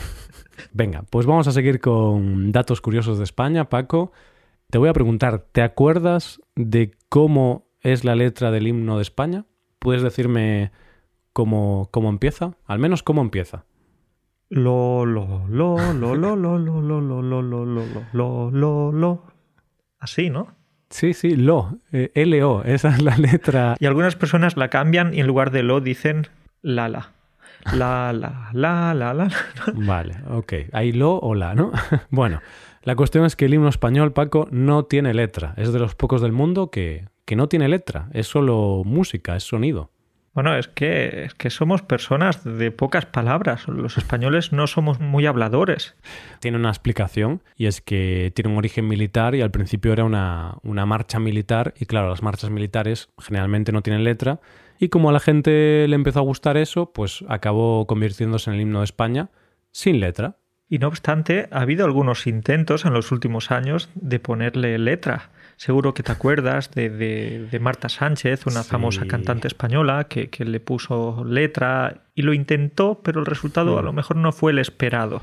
Venga, 0.72 1.04
pues 1.10 1.26
vamos 1.26 1.46
a 1.46 1.52
seguir 1.52 1.80
con 1.80 2.50
datos 2.50 2.80
curiosos 2.80 3.18
de 3.18 3.24
España, 3.24 3.68
Paco. 3.68 4.10
Te 4.70 4.78
voy 4.78 4.88
a 4.88 4.92
preguntar, 4.94 5.46
¿te 5.52 5.62
acuerdas 5.62 6.40
de 6.56 6.96
cómo 7.08 7.68
es 7.80 8.04
la 8.04 8.16
letra 8.16 8.50
del 8.50 8.66
himno 8.66 8.96
de 8.96 9.02
España? 9.02 9.44
¿Puedes 9.78 10.02
decirme 10.02 10.72
cómo, 11.32 11.88
cómo 11.92 12.08
empieza? 12.08 12.56
Al 12.64 12.78
menos 12.78 13.02
cómo 13.02 13.20
empieza. 13.20 13.66
Lo, 14.48 15.04
lo, 15.04 15.46
lo, 15.48 15.92
lo, 15.92 16.14
lo, 16.14 16.36
lo, 16.36 16.58
lo, 16.58 16.58
lo, 16.58 17.00
lo, 17.00 17.22
lo, 17.22 17.42
lo, 17.42 17.64
lo, 17.66 18.04
lo, 18.12 18.50
lo, 18.50 18.92
lo. 18.92 19.22
Así, 19.98 20.30
¿no? 20.30 20.63
Sí, 20.94 21.12
sí, 21.12 21.34
lo, 21.34 21.76
L-O, 21.90 22.62
esa 22.62 22.90
es 22.90 23.02
la 23.02 23.16
letra. 23.16 23.74
Y 23.80 23.86
algunas 23.86 24.14
personas 24.14 24.56
la 24.56 24.68
cambian 24.68 25.12
y 25.12 25.18
en 25.18 25.26
lugar 25.26 25.50
de 25.50 25.64
lo 25.64 25.80
dicen 25.80 26.28
la, 26.62 26.88
la. 26.88 27.10
La, 27.72 28.12
la, 28.12 28.50
la, 28.52 28.94
la, 28.94 29.12
la. 29.12 29.28
Vale, 29.74 30.14
ok. 30.30 30.52
Hay 30.72 30.92
lo 30.92 31.16
o 31.16 31.34
la, 31.34 31.56
¿no? 31.56 31.72
bueno, 32.10 32.40
la 32.84 32.94
cuestión 32.94 33.24
es 33.24 33.34
que 33.34 33.46
el 33.46 33.54
himno 33.54 33.70
español, 33.70 34.12
Paco, 34.12 34.46
no 34.52 34.84
tiene 34.84 35.14
letra. 35.14 35.54
Es 35.56 35.72
de 35.72 35.80
los 35.80 35.96
pocos 35.96 36.22
del 36.22 36.30
mundo 36.30 36.70
que, 36.70 37.08
que 37.24 37.34
no 37.34 37.48
tiene 37.48 37.66
letra. 37.66 38.06
Es 38.12 38.28
solo 38.28 38.82
música, 38.84 39.34
es 39.34 39.42
sonido. 39.42 39.90
Bueno, 40.34 40.56
es 40.56 40.66
que, 40.66 41.24
es 41.24 41.34
que 41.34 41.48
somos 41.48 41.82
personas 41.82 42.42
de 42.42 42.72
pocas 42.72 43.06
palabras. 43.06 43.68
Los 43.68 43.96
españoles 43.96 44.52
no 44.52 44.66
somos 44.66 44.98
muy 44.98 45.26
habladores. 45.26 45.94
Tiene 46.40 46.58
una 46.58 46.70
explicación 46.70 47.42
y 47.56 47.66
es 47.66 47.80
que 47.80 48.32
tiene 48.34 48.50
un 48.50 48.58
origen 48.58 48.88
militar 48.88 49.36
y 49.36 49.42
al 49.42 49.52
principio 49.52 49.92
era 49.92 50.02
una, 50.02 50.56
una 50.62 50.86
marcha 50.86 51.20
militar 51.20 51.72
y 51.78 51.86
claro, 51.86 52.10
las 52.10 52.22
marchas 52.22 52.50
militares 52.50 53.10
generalmente 53.18 53.70
no 53.70 53.82
tienen 53.82 54.02
letra 54.02 54.40
y 54.78 54.88
como 54.88 55.08
a 55.08 55.12
la 55.12 55.20
gente 55.20 55.86
le 55.86 55.94
empezó 55.94 56.18
a 56.18 56.22
gustar 56.22 56.56
eso, 56.56 56.92
pues 56.92 57.24
acabó 57.28 57.86
convirtiéndose 57.86 58.50
en 58.50 58.56
el 58.56 58.62
himno 58.62 58.80
de 58.80 58.86
España 58.86 59.30
sin 59.70 60.00
letra. 60.00 60.38
Y 60.68 60.78
no 60.78 60.88
obstante, 60.88 61.48
ha 61.52 61.60
habido 61.60 61.84
algunos 61.84 62.26
intentos 62.26 62.84
en 62.84 62.92
los 62.92 63.12
últimos 63.12 63.50
años 63.50 63.90
de 63.94 64.18
ponerle 64.18 64.78
letra. 64.78 65.30
Seguro 65.56 65.94
que 65.94 66.02
te 66.02 66.12
acuerdas 66.12 66.70
de, 66.72 67.58
Marta 67.60 67.88
Sánchez, 67.88 68.46
una 68.46 68.62
famosa 68.64 69.06
cantante 69.06 69.48
española, 69.48 70.04
que, 70.04 70.28
le 70.44 70.60
puso 70.60 71.24
letra 71.24 72.02
y 72.14 72.22
lo 72.22 72.32
intentó, 72.32 73.00
pero 73.02 73.20
el 73.20 73.26
resultado 73.26 73.78
a 73.78 73.82
lo 73.82 73.92
mejor 73.92 74.16
no 74.16 74.32
fue 74.32 74.52
el 74.52 74.58
esperado. 74.58 75.22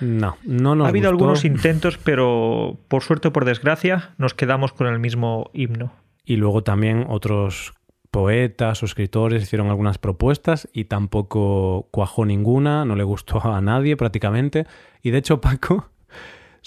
No, 0.00 0.36
no 0.44 0.74
nos 0.74 0.86
Ha 0.86 0.88
habido 0.90 1.08
algunos 1.08 1.44
intentos, 1.44 1.98
pero 1.98 2.78
por 2.88 3.02
suerte 3.02 3.28
o 3.28 3.32
por 3.32 3.44
desgracia 3.44 4.14
nos 4.16 4.34
quedamos 4.34 4.72
con 4.72 4.86
el 4.86 4.98
mismo 4.98 5.50
himno. 5.52 5.92
Y 6.24 6.36
luego 6.36 6.62
también 6.62 7.06
otros 7.08 7.72
poetas 8.10 8.82
o 8.82 8.86
escritores 8.86 9.42
hicieron 9.42 9.68
algunas 9.68 9.98
propuestas 9.98 10.68
y 10.72 10.84
tampoco 10.84 11.88
cuajó 11.90 12.24
ninguna, 12.24 12.84
no 12.84 12.96
le 12.96 13.04
gustó 13.04 13.44
a 13.44 13.60
nadie 13.60 13.96
prácticamente. 13.96 14.66
Y 15.02 15.10
de 15.10 15.18
hecho, 15.18 15.40
Paco, 15.40 15.90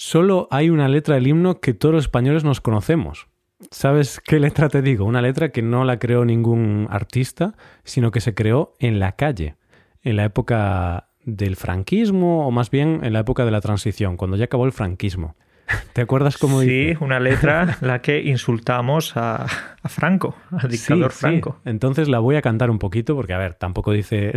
solo 0.01 0.47
hay 0.49 0.71
una 0.71 0.87
letra 0.87 1.13
del 1.13 1.27
himno 1.27 1.59
que 1.59 1.75
todos 1.75 1.93
los 1.93 2.05
españoles 2.05 2.43
nos 2.43 2.59
conocemos. 2.59 3.27
¿Sabes 3.69 4.19
qué 4.19 4.39
letra 4.39 4.67
te 4.67 4.81
digo? 4.81 5.05
Una 5.05 5.21
letra 5.21 5.49
que 5.49 5.61
no 5.61 5.85
la 5.85 5.99
creó 5.99 6.25
ningún 6.25 6.87
artista, 6.89 7.53
sino 7.83 8.09
que 8.09 8.19
se 8.19 8.33
creó 8.33 8.73
en 8.79 8.99
la 8.99 9.11
calle, 9.11 9.57
en 10.01 10.15
la 10.15 10.25
época 10.25 11.09
del 11.23 11.55
franquismo 11.55 12.47
o 12.47 12.51
más 12.51 12.71
bien 12.71 13.01
en 13.03 13.13
la 13.13 13.19
época 13.19 13.45
de 13.45 13.51
la 13.51 13.61
transición, 13.61 14.17
cuando 14.17 14.37
ya 14.37 14.45
acabó 14.45 14.65
el 14.65 14.71
franquismo. 14.71 15.35
¿Te 15.93 16.01
acuerdas 16.01 16.39
cómo 16.39 16.61
Sí, 16.61 16.95
una 16.99 17.19
letra 17.19 17.77
la 17.81 18.01
que 18.01 18.23
insultamos 18.23 19.15
a, 19.15 19.45
Franco, 19.85 20.35
al 20.49 20.67
dictador 20.67 21.11
Franco. 21.11 21.61
Entonces 21.63 22.09
la 22.09 22.17
voy 22.17 22.37
a 22.37 22.41
cantar 22.41 22.71
un 22.71 22.79
poquito 22.79 23.15
porque, 23.15 23.33
a 23.33 23.37
ver, 23.37 23.53
tampoco 23.53 23.91
dice 23.91 24.31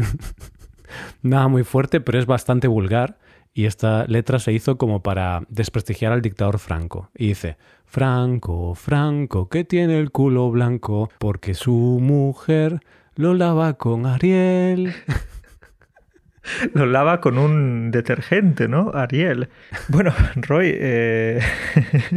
nada 1.23 1.49
muy 1.49 1.65
fuerte, 1.65 2.03
pero 2.03 2.19
es 2.19 2.27
bastante 2.27 2.69
vulgar. 2.69 3.17
Y 3.57 3.67
esta 3.67 4.05
letra 4.09 4.41
se 4.41 4.53
hizo 4.53 4.77
como 4.77 5.03
para 5.03 5.43
desprestigiar 5.49 6.13
al 6.13 6.23
dictador 6.23 6.59
Franco. 6.59 7.11
Y 7.15 7.29
dice, 7.29 7.57
Franco, 7.87 8.75
Franco, 8.75 9.49
que 9.49 9.63
tiene 9.63 10.01
el 10.01 10.11
culo 10.11 10.51
blanco, 10.51 11.09
porque 11.19 11.55
su 11.55 12.01
mujer 12.03 12.81
lo 13.15 13.33
lava 13.33 13.75
con 13.75 14.07
Ariel. 14.07 14.93
lo 16.75 16.87
lava 16.87 17.21
con 17.21 17.39
un 17.39 17.93
detergente, 17.93 18.67
¿no? 18.67 18.91
Ariel. 18.93 19.49
Bueno, 19.89 20.13
Roy, 20.35 20.73
eh, 20.75 21.41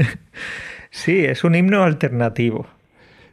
sí, 0.89 1.24
es 1.24 1.44
un 1.44 1.53
himno 1.53 1.84
alternativo. 1.84 2.65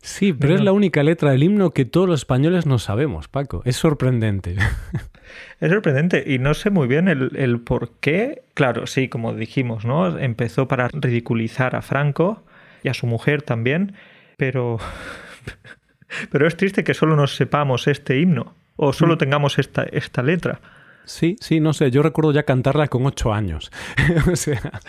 Sí, 0.04 0.34
pero 0.34 0.54
es 0.54 0.61
la 0.61 0.73
única 0.73 1.02
letra 1.02 1.30
del 1.30 1.42
himno 1.42 1.70
que 1.70 1.87
todos 1.87 2.06
los 2.06 2.20
españoles 2.20 2.66
no 2.66 2.78
sabemos, 2.78 3.26
Paco. 3.28 3.62
Es 3.64 3.76
sorprendente. 3.76 4.56
Es 5.61 5.70
sorprendente 5.70 6.23
y 6.26 6.38
no 6.38 6.52
sé 6.52 6.68
muy 6.68 6.87
bien 6.87 7.08
el, 7.08 7.34
el, 7.37 7.58
por 7.58 7.92
qué. 8.00 8.42
Claro, 8.52 8.87
sí, 8.87 9.08
como 9.08 9.32
dijimos, 9.32 9.87
¿no? 9.87 10.18
Empezó 10.18 10.68
para 10.68 10.88
ridiculizar 10.88 11.75
a 11.75 11.80
Franco 11.80 12.44
y 12.82 12.88
a 12.88 12.94
su 12.94 13.06
mujer 13.06 13.42
también, 13.42 13.94
pero... 14.37 14.78
Pero 16.30 16.46
es 16.46 16.56
triste 16.56 16.84
que 16.84 16.94
solo 16.94 17.16
nos 17.16 17.34
sepamos 17.34 17.88
este 17.88 18.20
himno 18.20 18.54
o 18.76 18.92
solo 18.92 19.14
mm. 19.14 19.18
tengamos 19.18 19.58
esta, 19.58 19.82
esta 19.84 20.23
letra. 20.23 20.61
Sí, 21.06 21.37
sí, 21.40 21.58
no 21.58 21.73
sé, 21.73 21.90
yo 21.90 22.02
recuerdo 22.02 22.30
ya 22.30 22.44
cantarla 22.44 22.87
con 22.87 23.04
ocho 23.06 23.32
años. 23.32 23.73
o 24.30 24.37
sea... 24.37 24.80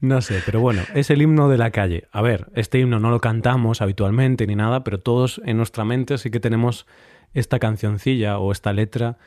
No 0.00 0.20
sé, 0.20 0.40
pero 0.44 0.60
bueno, 0.60 0.82
es 0.94 1.10
el 1.10 1.22
himno 1.22 1.48
de 1.48 1.58
la 1.58 1.70
calle. 1.70 2.08
A 2.12 2.22
ver, 2.22 2.48
este 2.54 2.78
himno 2.78 3.00
no 3.00 3.10
lo 3.10 3.20
cantamos 3.20 3.82
habitualmente 3.82 4.46
ni 4.46 4.54
nada, 4.54 4.84
pero 4.84 5.00
todos 5.00 5.40
en 5.44 5.56
nuestra 5.56 5.84
mente 5.84 6.18
sí 6.18 6.30
que 6.30 6.40
tenemos 6.40 6.86
esta 7.34 7.58
cancioncilla 7.58 8.38
o 8.38 8.52
esta 8.52 8.72
letra 8.72 9.18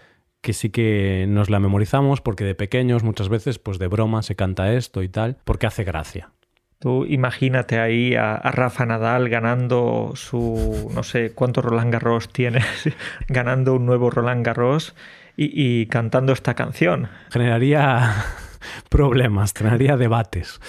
que 0.41 0.53
sí 0.53 0.69
que 0.69 1.25
nos 1.27 1.49
la 1.49 1.59
memorizamos 1.59 2.21
porque 2.21 2.43
de 2.43 2.55
pequeños 2.55 3.03
muchas 3.03 3.29
veces 3.29 3.59
pues 3.59 3.77
de 3.77 3.87
broma 3.87 4.23
se 4.23 4.35
canta 4.35 4.73
esto 4.73 5.03
y 5.03 5.09
tal, 5.09 5.37
porque 5.43 5.67
hace 5.67 5.83
gracia. 5.83 6.31
Tú 6.79 7.05
imagínate 7.05 7.79
ahí 7.79 8.15
a, 8.15 8.37
Rafa 8.37 8.87
Nadal 8.87 9.29
ganando 9.29 10.13
su, 10.15 10.89
no 10.95 11.03
sé 11.03 11.31
cuántos 11.33 11.63
Roland 11.63 11.93
Garros 11.93 12.33
tiene, 12.33 12.61
ganando 13.27 13.75
un 13.75 13.85
nuevo 13.85 14.09
Roland 14.09 14.43
Garros 14.43 14.95
y, 15.37 15.85
cantando 15.87 16.33
esta 16.33 16.55
canción. 16.55 17.07
Generaría 17.31 18.25
problemas, 18.89 19.53
generaría 19.53 19.97
debates. 19.97 20.59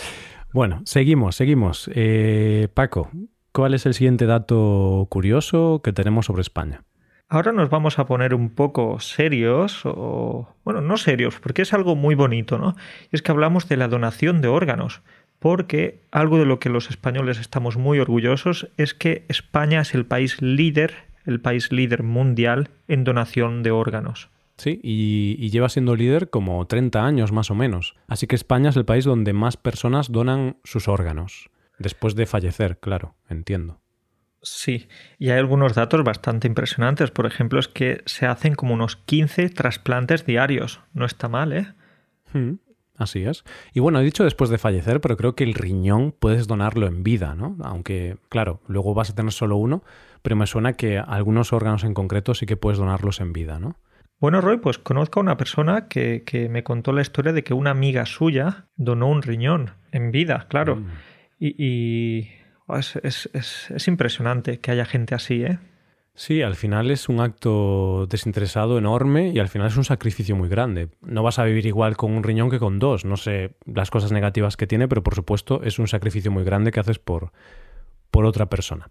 Bueno, 0.52 0.82
seguimos, 0.84 1.36
seguimos. 1.36 1.90
Eh, 1.94 2.68
Paco, 2.74 3.10
¿cuál 3.52 3.74
es 3.74 3.86
el 3.86 3.94
siguiente 3.94 4.26
dato 4.26 5.06
curioso 5.08 5.80
que 5.82 5.92
tenemos 5.92 6.26
sobre 6.26 6.42
España? 6.42 6.84
Ahora 7.28 7.52
nos 7.52 7.70
vamos 7.70 7.98
a 7.98 8.04
poner 8.04 8.34
un 8.34 8.50
poco 8.50 9.00
serios, 9.00 9.86
o 9.86 10.54
bueno, 10.64 10.82
no 10.82 10.98
serios, 10.98 11.40
porque 11.40 11.62
es 11.62 11.72
algo 11.72 11.96
muy 11.96 12.14
bonito, 12.14 12.58
¿no? 12.58 12.76
Es 13.10 13.22
que 13.22 13.32
hablamos 13.32 13.68
de 13.70 13.78
la 13.78 13.88
donación 13.88 14.42
de 14.42 14.48
órganos, 14.48 15.00
porque 15.38 16.02
algo 16.10 16.38
de 16.38 16.44
lo 16.44 16.60
que 16.60 16.68
los 16.68 16.90
españoles 16.90 17.40
estamos 17.40 17.78
muy 17.78 17.98
orgullosos 18.00 18.68
es 18.76 18.92
que 18.92 19.24
España 19.28 19.80
es 19.80 19.94
el 19.94 20.04
país 20.04 20.42
líder, 20.42 20.94
el 21.24 21.40
país 21.40 21.72
líder 21.72 22.02
mundial 22.02 22.68
en 22.86 23.02
donación 23.02 23.62
de 23.62 23.70
órganos. 23.70 24.28
Sí, 24.62 24.78
y, 24.80 25.50
lleva 25.50 25.68
siendo 25.68 25.96
líder 25.96 26.30
como 26.30 26.64
30 26.64 27.04
años 27.04 27.32
más 27.32 27.50
o 27.50 27.56
menos. 27.56 27.96
Así 28.06 28.28
que 28.28 28.36
España 28.36 28.70
es 28.70 28.76
el 28.76 28.84
país 28.84 29.04
donde 29.04 29.32
más 29.32 29.56
personas 29.56 30.12
donan 30.12 30.56
sus 30.62 30.86
órganos. 30.86 31.50
Después 31.80 32.14
de 32.14 32.26
fallecer, 32.26 32.78
claro, 32.78 33.16
entiendo. 33.28 33.80
Sí, 34.40 34.86
y 35.18 35.30
hay 35.30 35.40
algunos 35.40 35.74
datos 35.74 36.04
bastante 36.04 36.46
impresionantes. 36.46 37.10
Por 37.10 37.26
ejemplo, 37.26 37.58
es 37.58 37.66
que 37.66 38.02
se 38.06 38.24
hacen 38.24 38.54
como 38.54 38.74
unos 38.74 38.94
15 38.94 39.48
trasplantes 39.48 40.26
diarios. 40.26 40.80
No 40.92 41.06
está 41.06 41.26
mal, 41.26 41.52
¿eh? 41.52 41.74
Hmm, 42.32 42.58
así 42.96 43.24
es. 43.24 43.42
Y 43.74 43.80
bueno, 43.80 43.98
he 43.98 44.04
dicho 44.04 44.22
después 44.22 44.48
de 44.48 44.58
fallecer, 44.58 45.00
pero 45.00 45.16
creo 45.16 45.34
que 45.34 45.42
el 45.42 45.54
riñón 45.54 46.14
puedes 46.16 46.46
donarlo 46.46 46.86
en 46.86 47.02
vida, 47.02 47.34
¿no? 47.34 47.56
Aunque, 47.64 48.16
claro, 48.28 48.60
luego 48.68 48.94
vas 48.94 49.10
a 49.10 49.16
tener 49.16 49.32
solo 49.32 49.56
uno, 49.56 49.82
pero 50.22 50.36
me 50.36 50.46
suena 50.46 50.74
que 50.74 50.98
algunos 50.98 51.52
órganos 51.52 51.82
en 51.82 51.94
concreto 51.94 52.32
sí 52.34 52.46
que 52.46 52.56
puedes 52.56 52.78
donarlos 52.78 53.18
en 53.18 53.32
vida, 53.32 53.58
¿no? 53.58 53.74
Bueno, 54.22 54.40
Roy, 54.40 54.58
pues 54.58 54.78
conozco 54.78 55.18
a 55.18 55.24
una 55.24 55.36
persona 55.36 55.88
que, 55.88 56.46
me 56.48 56.62
contó 56.62 56.92
la 56.92 57.02
historia 57.02 57.32
de 57.32 57.42
que 57.42 57.54
una 57.54 57.72
amiga 57.72 58.06
suya 58.06 58.68
donó 58.76 59.08
un 59.08 59.20
riñón 59.20 59.72
en 59.90 60.12
vida, 60.12 60.46
claro. 60.48 60.76
Mm. 60.76 60.86
Y, 61.40 62.28
oh, 62.68 62.76
es, 62.78 63.88
impresionante 63.88 64.60
que 64.60 64.70
haya 64.70 64.84
gente 64.84 65.16
así, 65.16 65.42
¿eh? 65.42 65.58
Sí, 66.14 66.40
al 66.40 66.54
final 66.54 66.92
es 66.92 67.08
un 67.08 67.18
acto 67.18 68.06
desinteresado 68.06 68.78
enorme 68.78 69.30
y 69.30 69.40
al 69.40 69.48
final 69.48 69.66
es 69.66 69.76
un 69.76 69.82
sacrificio 69.82 70.36
muy 70.36 70.48
grande. 70.48 70.90
No 71.00 71.24
vas 71.24 71.40
a 71.40 71.44
vivir 71.44 71.66
igual 71.66 71.96
con 71.96 72.12
un 72.12 72.22
riñón 72.22 72.48
que 72.48 72.60
con 72.60 72.78
dos. 72.78 73.04
No 73.04 73.16
sé 73.16 73.56
las 73.66 73.90
cosas 73.90 74.12
negativas 74.12 74.56
que 74.56 74.68
tiene, 74.68 74.86
pero 74.86 75.02
por 75.02 75.16
supuesto 75.16 75.64
es 75.64 75.80
un 75.80 75.88
sacrificio 75.88 76.30
muy 76.30 76.44
grande 76.44 76.70
que 76.70 76.78
haces 76.78 77.00
por, 77.00 77.32
por 78.12 78.24
otra 78.24 78.46
persona. 78.46 78.88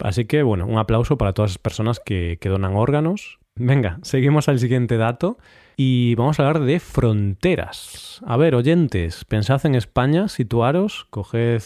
Así 0.00 0.24
que, 0.24 0.42
bueno, 0.42 0.66
un 0.66 0.78
aplauso 0.78 1.16
para 1.16 1.32
todas 1.32 1.52
las 1.52 1.58
personas 1.58 2.00
que, 2.04 2.38
que 2.40 2.48
donan 2.48 2.74
órganos 2.74 3.38
Venga, 3.56 4.00
seguimos 4.02 4.48
al 4.48 4.58
siguiente 4.58 4.96
dato 4.96 5.38
y 5.76 6.16
vamos 6.16 6.40
a 6.40 6.48
hablar 6.48 6.64
de 6.64 6.80
fronteras. 6.80 8.20
A 8.26 8.36
ver, 8.36 8.56
oyentes, 8.56 9.24
pensad 9.24 9.64
en 9.64 9.76
España, 9.76 10.26
situaros, 10.26 11.06
coged 11.10 11.62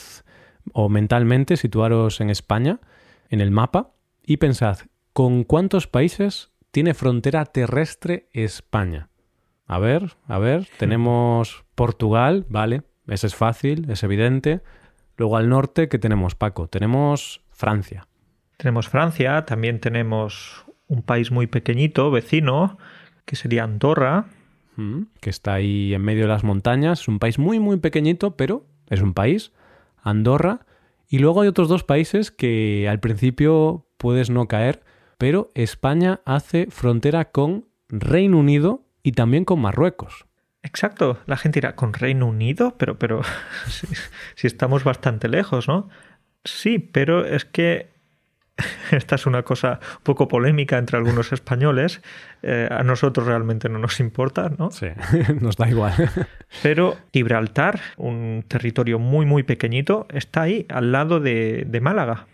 o 0.75 0.90
mentalmente 0.90 1.57
situaros 1.57 2.21
en 2.21 2.28
España, 2.28 2.80
en 3.30 3.40
el 3.40 3.50
mapa, 3.50 3.92
y 4.23 4.37
pensad, 4.37 4.80
¿con 5.14 5.45
cuántos 5.45 5.87
países 5.87 6.50
tiene 6.73 6.92
frontera 6.92 7.47
terrestre 7.47 8.28
España? 8.35 9.09
A 9.66 9.78
ver, 9.78 10.12
a 10.26 10.38
ver, 10.38 10.68
tenemos 10.76 11.64
Portugal, 11.75 12.45
vale, 12.50 12.83
ese 13.07 13.28
es 13.28 13.35
fácil, 13.35 13.90
es 13.90 14.02
evidente. 14.02 14.61
Luego 15.16 15.38
al 15.38 15.49
norte, 15.49 15.88
¿qué 15.88 15.99
tenemos, 15.99 16.35
Paco? 16.35 16.68
Tenemos 16.68 17.40
Francia. 17.50 18.07
Tenemos 18.59 18.90
Francia, 18.90 19.47
también 19.47 19.80
tenemos 19.80 20.68
un 20.88 21.02
país 21.02 21.30
muy 21.30 21.47
pequeñito, 21.47 22.11
vecino, 22.11 22.78
que 23.25 23.37
sería 23.37 23.64
Andorra. 23.64 24.26
Mm, 24.76 25.02
que 25.21 25.30
está 25.30 25.54
ahí 25.54 25.95
en 25.95 26.02
medio 26.02 26.23
de 26.23 26.28
las 26.28 26.45
montañas. 26.45 27.02
Es 27.02 27.09
un 27.09 27.18
país 27.18 27.38
muy, 27.38 27.61
muy 27.61 27.78
pequeñito, 27.78 28.37
pero 28.37 28.66
es 28.88 29.00
un 29.00 29.14
país. 29.14 29.52
Andorra. 30.02 30.66
Y 31.09 31.18
luego 31.18 31.42
hay 31.42 31.49
otros 31.49 31.68
dos 31.68 31.85
países 31.85 32.30
que 32.30 32.88
al 32.88 33.00
principio 33.00 33.87
puedes 33.97 34.30
no 34.30 34.47
caer, 34.47 34.83
pero 35.16 35.50
España 35.54 36.21
hace 36.25 36.66
frontera 36.71 37.30
con 37.30 37.66
Reino 37.88 38.38
Unido 38.38 38.85
y 39.02 39.12
también 39.12 39.45
con 39.45 39.61
Marruecos. 39.61 40.26
Exacto, 40.62 41.18
la 41.26 41.37
gente 41.37 41.61
irá 41.61 41.76
con 41.76 41.95
Reino 41.95 42.26
Unido, 42.26 42.76
pero, 42.78 42.99
pero 42.99 43.23
si 44.35 44.47
estamos 44.47 44.85
bastante 44.85 45.28
lejos, 45.28 45.66
¿no? 45.66 45.88
Sí, 46.45 46.78
pero 46.78 47.25
es 47.25 47.45
que 47.45 47.90
esta 48.91 49.15
es 49.15 49.27
una 49.27 49.43
cosa 49.43 49.81
un 49.99 50.03
poco 50.03 50.29
polémica 50.29 50.79
entre 50.79 50.99
algunos 50.99 51.33
españoles. 51.33 52.00
Eh, 52.43 52.69
a 52.71 52.83
nosotros 52.83 53.27
realmente 53.27 53.69
no 53.69 53.79
nos 53.79 54.00
importa, 54.00 54.50
¿no? 54.57 54.71
Sí, 54.71 54.87
nos 55.41 55.57
da 55.57 55.69
igual. 55.69 55.95
Pero 56.62 56.97
Gibraltar, 57.12 57.81
un 57.97 58.45
territorio 58.47 58.99
muy, 58.99 59.27
muy 59.27 59.43
pequeñito, 59.43 60.07
está 60.11 60.43
ahí, 60.43 60.67
al 60.69 60.93
lado 60.93 61.21
de, 61.21 61.79
Málaga. 61.83 62.27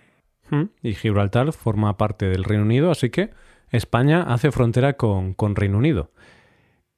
Hmm, 0.50 0.64
y 0.82 0.94
Gibraltar 0.94 1.52
forma 1.52 1.96
parte 1.96 2.26
del 2.26 2.44
Reino 2.44 2.64
Unido, 2.64 2.90
así 2.90 3.10
que 3.10 3.30
España 3.70 4.22
hace 4.22 4.50
frontera 4.50 4.94
con, 4.94 5.34
con 5.34 5.56
Reino 5.56 5.78
Unido. 5.78 6.10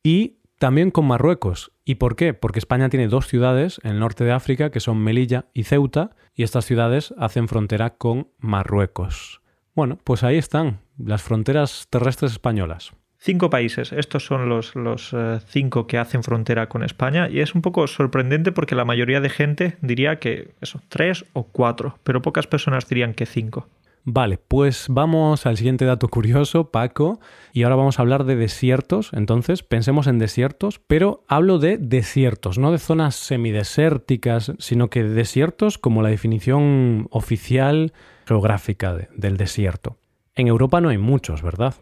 Y 0.02 0.36
también 0.58 0.90
con 0.90 1.06
Marruecos. 1.06 1.72
¿Y 1.84 1.96
por 1.96 2.16
qué? 2.16 2.34
Porque 2.34 2.58
España 2.58 2.88
tiene 2.88 3.08
dos 3.08 3.26
ciudades 3.26 3.80
en 3.84 3.92
el 3.92 4.00
norte 4.00 4.24
de 4.24 4.32
África 4.32 4.70
que 4.70 4.80
son 4.80 4.98
Melilla 4.98 5.46
y 5.54 5.64
Ceuta, 5.64 6.10
y 6.34 6.42
estas 6.42 6.64
ciudades 6.64 7.14
hacen 7.18 7.48
frontera 7.48 7.90
con 7.90 8.28
Marruecos. 8.38 9.40
Bueno, 9.74 9.98
pues 10.04 10.22
ahí 10.22 10.36
están 10.36 10.80
las 10.98 11.22
fronteras 11.22 11.86
terrestres 11.90 12.32
españolas. 12.32 12.92
Cinco 13.18 13.50
países, 13.50 13.92
estos 13.92 14.24
son 14.24 14.48
los, 14.48 14.72
eh, 15.12 15.40
cinco 15.48 15.86
que 15.86 15.98
hacen 15.98 16.22
frontera 16.22 16.68
con 16.68 16.84
España 16.84 17.28
y 17.28 17.40
es 17.40 17.54
un 17.54 17.62
poco 17.62 17.86
sorprendente 17.86 18.52
porque 18.52 18.74
la 18.74 18.84
mayoría 18.84 19.20
de 19.20 19.30
gente 19.30 19.76
diría 19.80 20.18
que 20.18 20.54
eso, 20.60 20.80
tres 20.88 21.24
o 21.32 21.44
cuatro, 21.44 21.98
pero 22.04 22.22
pocas 22.22 22.46
personas 22.46 22.88
dirían 22.88 23.14
que 23.14 23.26
cinco. 23.26 23.68
Vale, 24.08 24.38
pues 24.38 24.86
vamos 24.88 25.46
al 25.46 25.56
siguiente 25.56 25.84
dato 25.84 26.06
curioso, 26.06 26.70
Paco, 26.70 27.18
y 27.52 27.64
ahora 27.64 27.74
vamos 27.74 27.98
a 27.98 28.02
hablar 28.02 28.22
de 28.22 28.36
desiertos. 28.36 29.10
Entonces, 29.12 29.64
pensemos 29.64 30.06
en 30.06 30.20
desiertos, 30.20 30.78
pero 30.78 31.24
hablo 31.26 31.58
de 31.58 31.76
desiertos, 31.76 32.56
no 32.56 32.70
de 32.70 32.78
zonas 32.78 33.16
semidesérticas, 33.16 34.52
sino 34.60 34.90
que 34.90 35.02
desiertos 35.02 35.76
como 35.76 36.02
la 36.02 36.08
definición 36.08 37.08
oficial 37.10 37.92
geográfica 38.26 38.96
del 39.12 39.36
desierto. 39.36 39.96
En 40.36 40.46
Europa 40.46 40.80
no 40.80 40.90
hay 40.90 40.98
muchos, 40.98 41.42
¿verdad? 41.42 41.74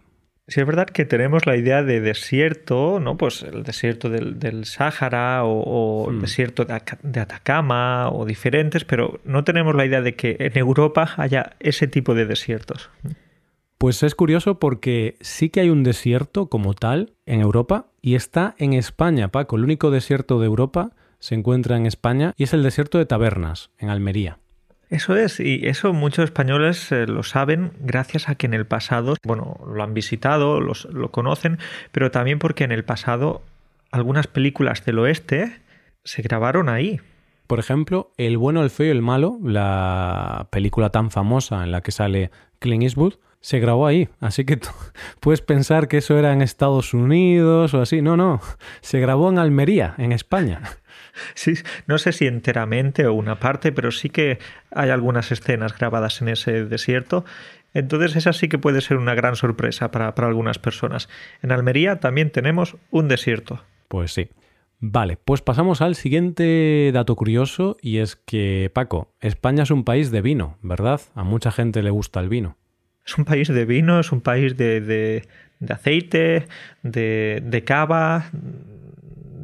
Sí, 0.47 0.61
es 0.61 0.67
verdad 0.67 0.87
que 0.87 1.07
tenemos 1.07 1.47
la 1.47 1.57
idea 1.57 1.83
de 1.83 2.01
desierto, 2.01 3.01
¿no? 3.01 3.17
Pues 3.17 3.43
el 3.43 3.63
desierto 3.63 4.11
del, 4.11 4.39
del 4.39 4.67
Sáhara 4.67 5.43
o, 5.45 6.11
el 6.11 6.17
hmm. 6.17 6.21
desierto 6.21 6.65
de, 6.67 6.83
de, 7.03 7.21
Atacama 7.21 8.11
o 8.11 8.27
diferentes, 8.27 8.85
pero 8.85 9.21
no 9.25 9.45
tenemos 9.45 9.75
la 9.75 9.87
idea 9.87 10.03
de 10.03 10.15
que 10.15 10.37
en 10.39 10.59
Europa 10.59 11.15
haya 11.17 11.57
ese 11.61 11.87
tipo 11.87 12.15
de 12.15 12.27
desiertos. 12.27 12.91
Pues 13.79 14.03
es 14.03 14.15
curioso 14.15 14.59
porque 14.59 15.17
sí 15.21 15.49
que 15.49 15.61
hay 15.61 15.71
un 15.71 15.83
desierto 15.83 16.49
como 16.49 16.75
tal 16.75 17.15
en 17.25 17.41
Europa 17.41 17.87
y 18.03 18.15
está 18.15 18.55
en 18.59 18.75
España, 18.75 19.29
Paco. 19.29 19.57
El 19.57 19.65
único 19.65 19.91
desierto 19.91 20.41
de 20.41 20.47
Europa 20.47 20.93
se 21.21 21.35
encuentra 21.35 21.79
en 21.79 21.87
España 21.87 22.35
y 22.37 22.45
es 22.45 22.53
el 22.53 22.63
desierto 22.63 22.99
de 22.99 23.07
Tabernas, 23.07 23.71
en 23.79 23.89
Almería. 23.89 24.39
Eso 24.95 25.17
es, 25.17 25.41
y 25.41 25.67
eso 25.67 25.93
muchos 25.93 26.27
españoles 26.27 26.93
eh, 26.93 27.09
lo 27.09 27.25
saben 27.25 27.73
gracias 27.81 28.29
a 28.29 28.37
que 28.37 28.47
en 28.47 28.55
el 28.55 28.65
pasado, 28.65 29.17
bueno, 29.25 29.59
lo 29.67 29.83
han 29.83 29.93
visitado, 29.93 30.61
lo 30.61 31.11
conocen, 31.11 31.59
pero 31.91 32.13
también 32.13 32.39
porque 32.39 32.63
en 32.63 32.71
el 32.71 32.85
pasado 32.85 33.43
algunas 33.91 34.29
películas 34.29 34.85
del 34.85 35.01
oeste 35.01 35.59
se 36.05 36.23
grabaron 36.23 36.69
ahí. 36.69 37.01
Por 37.49 37.59
ejemplo, 37.59 38.13
El 38.19 38.39
bueno, 38.39 38.63
el 38.63 38.71
feo 38.71 38.87
y 38.87 38.91
el 38.91 39.03
malo, 39.03 39.41
la 39.43 40.47
película 40.51 40.91
tan 40.91 41.11
famosa 41.11 41.65
en 41.65 41.73
la 41.73 41.81
que 41.81 41.91
sale 41.91 42.31
Clint 42.61 42.85
Eastwood, 42.85 43.15
se 43.41 43.59
grabó 43.59 43.89
ahí. 43.89 44.09
Así 44.21 44.45
que 44.45 44.59
tú 44.59 44.69
puedes 45.19 45.41
pensar 45.41 45.89
que 45.89 45.99
eso 45.99 46.17
era 46.17 46.33
en 46.33 46.41
Estados 46.41 46.95
Unidos 46.95 47.75
o 47.75 47.81
así. 47.81 48.01
No, 48.01 48.17
no, 48.17 48.41
se 48.81 49.01
grabó 49.01 49.29
en 49.29 49.41
Almería, 49.41 49.97
en 49.99 50.13
España. 50.13 50.63
Sí, 51.35 51.55
no 51.87 51.99
sé 51.99 52.13
si 52.13 52.27
enteramente 52.27 53.07
o 53.07 53.15
una 53.15 53.39
parte, 53.39 53.73
pero 53.73 53.91
sí 53.91 54.11
que 54.11 54.39
hay 54.71 54.91
algunas 54.91 55.33
escenas 55.33 55.77
grabadas 55.77 56.21
en 56.23 56.29
ese 56.29 56.65
desierto. 56.65 57.25
Entonces 57.73 58.15
esa 58.17 58.33
sí 58.33 58.49
que 58.49 58.59
puede 58.59 58.81
ser 58.81 58.97
una 58.97 59.15
gran 59.15 59.37
sorpresa 59.37 59.91
para, 59.91 60.09
algunas 60.09 60.59
personas. 60.59 61.09
En 61.43 61.51
Almería 61.51 61.99
también 61.99 62.31
tenemos 62.31 62.77
un 62.91 63.09
desierto. 63.09 63.63
Pues 63.89 64.13
sí. 64.13 64.29
Vale, 64.81 65.19
pues 65.25 65.41
pasamos 65.41 65.81
al 65.81 65.95
siguiente 65.95 66.91
dato 66.93 67.17
curioso 67.17 67.77
y 67.81 67.99
es 67.99 68.17
que, 68.17 68.71
Paco, 68.73 69.15
España 69.21 69.63
es 69.63 69.71
un 69.71 69.85
país 69.85 70.11
de 70.11 70.21
vino, 70.21 70.59
¿verdad? 70.63 71.01
A 71.15 71.25
mucha 71.25 71.51
gente 71.51 71.83
le 71.83 71.91
gusta 71.91 72.21
el 72.21 72.29
vino. 72.29 72.57
Es 73.07 73.17
un 73.19 73.25
país 73.25 73.49
de 73.49 73.65
vino, 73.65 74.01
es 74.01 74.13
un 74.13 74.21
país 74.21 74.57
de, 74.57 74.81
de, 74.81 75.23
aceite, 75.73 76.47
de, 76.83 77.43
de 77.45 77.65
cava, 77.65 78.31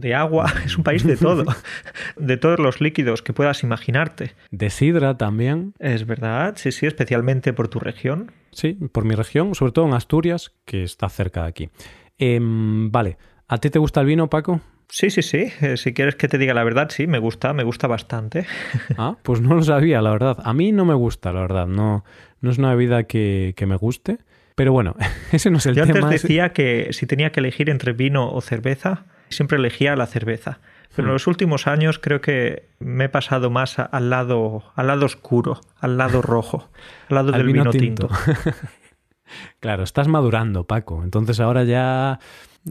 de 0.01 0.15
agua, 0.15 0.53
es 0.65 0.77
un 0.77 0.85
país 0.85 1.07
de 1.07 1.17
todo, 1.17 1.45
de 2.17 2.37
todos 2.37 2.59
los 2.59 2.81
líquidos 2.81 3.23
que 3.23 3.33
puedas 3.33 3.63
imaginarte. 3.63 4.33
De 4.51 4.71
sidra 4.71 5.17
también. 5.17 5.75
Es 5.79 6.07
verdad, 6.07 6.55
sí, 6.57 6.73
sí, 6.73 6.87
especialmente 6.87 7.53
por 7.53 7.69
tu 7.69 7.79
región. 7.79 8.33
Sí, 8.53 8.79
por 8.93 9.05
mi 9.05 9.15
región, 9.15 9.55
sobre 9.55 9.73
todo 9.73 9.87
en 9.87 9.95
Asturias, 9.95 10.53
que 10.65 10.83
está 10.83 11.09
cerca 11.09 11.43
de 11.43 11.49
aquí. 11.49 11.71
Em, 12.19 12.91
vale, 12.91 13.17
¿a 13.49 13.59
ti 13.59 13.71
te 13.71 13.79
gusta 13.79 14.01
el 14.01 14.07
vino, 14.07 14.29
Paco? 14.29 14.61
Sí, 14.91 15.11
sí, 15.11 15.23
sí. 15.23 15.47
Eh, 15.61 15.77
si 15.77 15.95
quieres 15.95 16.17
que 16.17 16.27
te 16.27 16.37
diga 16.37 16.53
la 16.53 16.65
verdad, 16.65 16.89
sí, 16.91 17.07
me 17.07 17.19
gusta, 17.19 17.53
me 17.53 17.63
gusta 17.63 17.87
bastante. 17.87 18.47
Ah, 18.99 19.17
pues 19.23 19.41
no 19.41 19.55
lo 19.55 19.63
sabía, 19.63 20.03
la 20.03 20.11
verdad. 20.11 20.39
A 20.45 20.53
mí 20.53 20.73
no 20.73 20.85
me 20.85 20.95
gusta, 20.95 21.33
la 21.33 21.41
verdad. 21.41 21.67
No, 21.67 22.05
no 22.41 22.51
es 22.51 22.59
una 22.59 22.71
bebida 22.75 23.05
que, 23.05 23.55
que 23.57 23.67
me 23.67 23.77
guste. 23.77 24.19
Pero 24.57 24.73
bueno, 24.73 24.97
ese 25.33 25.51
no 25.51 25.59
es 25.59 25.67
el 25.67 25.75
tema. 25.75 25.87
Yo 25.87 25.95
antes 26.05 26.23
decía 26.23 26.53
que 26.53 26.89
si 26.91 27.07
tenía 27.07 27.31
que 27.31 27.41
elegir 27.41 27.71
entre 27.71 27.93
vino 27.93 28.31
o 28.31 28.41
cerveza, 28.41 29.07
siempre 29.31 29.59
elegía 29.59 29.97
la 29.97 30.07
cerveza. 30.07 30.61
Pero 30.95 31.09
en 31.09 31.15
los 31.15 31.27
últimos 31.27 31.67
años 31.67 31.99
creo 31.99 32.21
que 32.21 32.69
me 32.81 33.05
he 33.05 33.09
pasado 33.09 33.49
más 33.49 33.79
al 33.79 34.11
lado, 34.11 34.65
al 34.75 34.89
lado 34.89 35.07
oscuro, 35.07 35.61
al 35.81 35.97
lado 35.97 36.21
rojo, 36.23 36.69
al 37.09 37.15
lado 37.15 37.33
del 37.33 37.47
vino, 37.47 37.71
tinto. 37.71 38.09
claro, 39.61 39.85
estás 39.85 40.09
madurando, 40.09 40.65
Paco. 40.65 41.03
Entonces 41.05 41.39
ahora 41.39 41.65
ya 41.65 42.19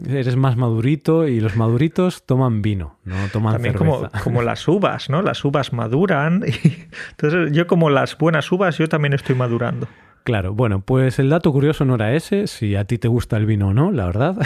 eres 0.06 0.36
más 0.36 0.56
madurito 0.56 1.26
y 1.26 1.40
los 1.40 1.56
maduritos 1.56 2.24
toman 2.24 2.62
vino, 2.62 2.98
no 3.04 3.16
toman 3.32 3.54
También 3.54 3.74
Como, 3.74 4.08
como 4.22 4.42
las 4.42 4.68
uvas, 4.68 5.08
¿no? 5.08 5.22
Las 5.22 5.44
uvas 5.44 5.72
maduran. 5.72 6.44
Y... 6.46 6.86
Entonces 7.10 7.52
yo 7.52 7.66
como 7.66 7.88
las 7.90 8.16
buenas 8.18 8.52
uvas, 8.52 8.76
yo 8.78 8.88
también 8.88 9.14
estoy 9.14 9.34
madurando. 9.34 9.88
Claro, 10.30 10.54
bueno, 10.54 10.80
pues 10.80 11.18
el 11.18 11.28
dato 11.28 11.50
curioso 11.50 11.84
no 11.84 11.96
era 11.96 12.14
ese, 12.14 12.46
si 12.46 12.76
a 12.76 12.84
ti 12.84 12.98
te 12.98 13.08
gusta 13.08 13.36
el 13.36 13.46
vino 13.46 13.70
o 13.70 13.74
no, 13.74 13.90
la 13.90 14.06
verdad. 14.06 14.36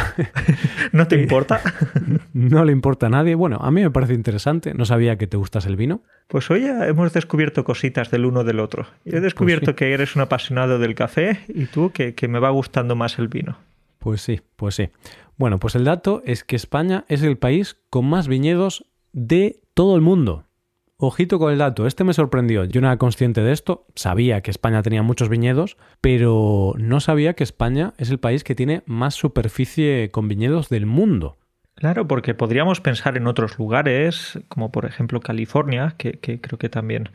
¿No 0.93 1.07
te 1.09 1.21
importa? 1.21 1.61
no 2.33 2.65
le 2.65 2.73
importa 2.73 3.09
a 3.09 3.11
nadie. 3.11 3.35
Bueno, 3.35 3.59
a 3.61 3.71
mí 3.71 3.83
me 3.83 3.91
parece 3.91 4.15
interesante, 4.15 4.73
no 4.73 4.87
sabía 4.87 5.19
que 5.19 5.27
te 5.27 5.37
gustas 5.37 5.67
el 5.67 5.77
vino. 5.77 6.01
Pues 6.27 6.51
hoy 6.51 6.65
hemos 6.65 7.13
descubierto 7.13 7.65
cositas 7.65 8.11
del 8.11 8.25
uno 8.25 8.45
del 8.45 8.61
otro. 8.61 8.85
Yo 8.85 8.89
he 9.09 9.11
pues 9.11 9.25
descubierto 9.25 9.77
que 9.77 9.93
eres 9.93 10.17
un 10.17 10.23
apasionado 10.23 10.79
del 10.79 10.95
café 10.95 11.41
y 11.49 11.67
tú 11.67 11.91
que, 11.91 12.15
que 12.15 12.29
me 12.29 12.39
va 12.39 12.49
gustando 12.49 12.97
más 12.97 13.19
el 13.19 13.29
vino. 13.29 13.59
Pues 13.99 14.23
sí, 14.23 14.41
pues 14.57 14.77
sí. 14.77 14.89
Bueno, 15.37 15.59
pues 15.59 15.75
el 15.75 15.85
dato 15.85 16.23
es 16.25 16.45
que 16.45 16.57
España 16.57 17.05
es 17.09 17.23
el 17.23 17.37
país 17.37 17.77
con 17.91 18.07
más 18.07 18.27
viñedos 18.27 18.87
de 19.13 19.61
todo 19.75 19.97
el 19.97 20.01
mundo. 20.01 20.47
Ojito 20.97 21.41
con 21.41 21.53
el 21.53 21.59
dato, 21.59 21.87
este 21.87 22.05
me 22.05 22.15
sorprendió. 22.15 22.65
Yo 22.65 22.81
no 22.81 22.87
era 22.87 22.99
consciente 22.99 23.43
de 23.43 23.53
esto, 23.53 23.87
sabía 23.97 24.43
que 24.43 24.53
España 24.53 24.83
tenía 24.83 25.03
muchos 25.03 25.29
viñedos, 25.29 25.77
pero 26.01 26.75
no 26.79 27.01
sabía 27.01 27.35
que 27.35 27.43
España 27.43 27.95
es 27.99 28.11
el 28.11 28.19
país 28.19 28.45
que 28.45 28.55
tiene 28.55 28.85
más 28.87 29.15
superficie 29.15 30.11
con 30.13 30.29
viñedos 30.29 30.69
del 30.69 30.87
mundo. 30.87 31.37
Claro, 31.75 32.07
porque 32.07 32.35
podríamos 32.35 32.81
pensar 32.81 33.17
en 33.17 33.27
otros 33.27 33.59
lugares, 33.59 34.39
como 34.47 34.71
por 34.71 34.87
ejemplo 34.87 35.19
California, 35.19 35.97
que, 35.99 36.21
creo 36.21 36.59
que 36.59 36.69
también 36.69 37.11